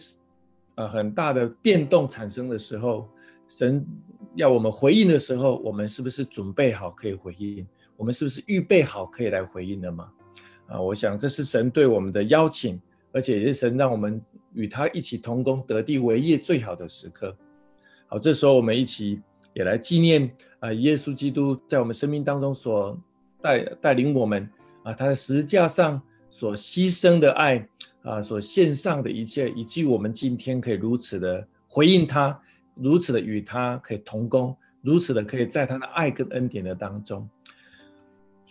[0.75, 3.07] 呃很大的变动产生的时候，
[3.47, 3.87] 神
[4.35, 7.65] 要我们回应的时候，我们是不是准备好可以回应？
[7.97, 10.11] 我们是不是预备好可以来回应的吗？
[10.67, 12.81] 啊，我想这是神对我们的邀请。
[13.13, 14.21] 而且也是神让我们
[14.53, 17.35] 与他一起同工得地为业最好的时刻。
[18.07, 19.21] 好，这时候我们一起
[19.55, 20.31] 也来纪念
[20.61, 22.99] 啊，耶稣基督在我们生命当中所
[23.41, 24.49] 带带领我们
[24.83, 26.01] 啊，他在十字架上
[26.31, 27.67] 所牺牲的爱
[28.03, 32.41] 啊，所献上的一切，以及我们今天可以如此的回应他，
[32.75, 37.29] 如此的与他可以同工，如此的可以在他的爱跟恩典的当中。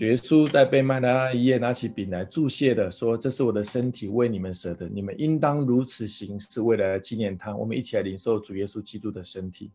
[0.05, 9.71] 耶稣在被卖的那一夜，拿起饼来祝谢的说：“这是我的身体，为你们舍的，你们应当如此行，是为了纪念他。”我们一起来领受主耶稣基督的身体。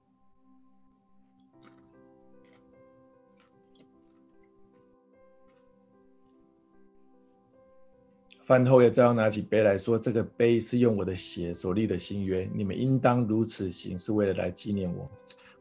[8.41, 15.11] 饭后也照样拿起杯来说：“这个杯是用我的血所立的新约，你们应当如此行，是为了来纪念我。”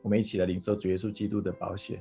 [0.04, 2.00] 我们一起来领受主耶稣基督的宝血。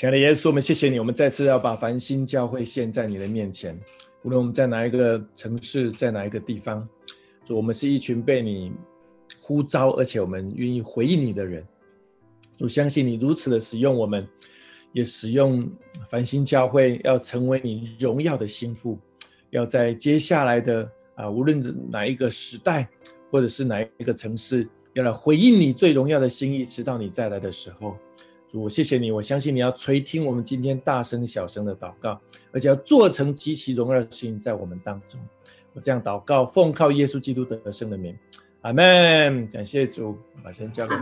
[0.00, 3.78] 亲爱的耶稣，我们谢谢你，我们再次要把繁星教会献在你的面前。
[4.22, 6.88] 无论我们在哪一个城市，在哪一个地方，
[7.44, 8.72] 主，我们是一群被你
[9.42, 11.62] 呼召，而且我们愿意回应你的人。
[12.56, 14.26] 主，相信你如此的使用我们，
[14.94, 15.70] 也使用
[16.08, 18.98] 繁星教会，要成为你荣耀的心腹，
[19.50, 22.88] 要在接下来的啊，无论哪一个时代，
[23.30, 27.94] 或者是哪一个城市，要来回应你最荣耀的心意，直到你再来的时候。
[28.50, 32.20] 主，我谢谢你，我相信你要垂听我们今天大声小声的祷告，
[32.50, 35.20] 而且要做成极其荣耀的事情在我们当中。
[35.72, 38.12] 我这样祷告，奉靠耶稣基督得胜的名，
[38.62, 39.48] 阿门。
[39.52, 41.00] 感谢主，把先交给你。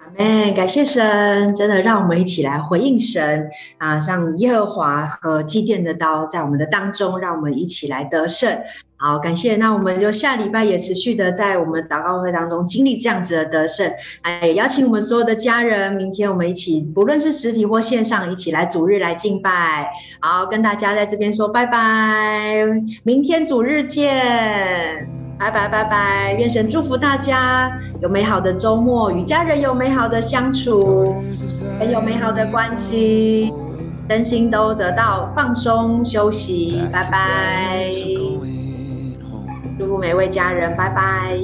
[0.00, 0.52] 阿门。
[0.52, 3.48] 感谢神，真的让我们一起来回应神
[3.78, 8.60] 啊，像耶和华和基奠的刀在我们的当中，让我们一起来得胜。
[9.00, 9.54] 好，感谢。
[9.56, 13.88] 那我们就下礼拜也持续的在我们祷告会当中经历这样子的得胜。
[14.22, 19.88] 哎，邀请我们所有的家人，明天我们一起，不论是实体或线上，一起来主日来敬拜。
[20.18, 22.66] 好，跟大家在这边说拜拜，
[23.04, 26.34] 明天主日见，拜拜拜拜。
[26.34, 27.70] 愿神祝福大家
[28.02, 31.22] 有美好的周末，与家人有美好的相处，
[31.78, 33.52] 很有美好的关系，
[34.10, 36.82] 身心都得到放松休息。
[36.92, 37.92] 拜拜。
[39.78, 41.38] 祝福每位家人，拜拜。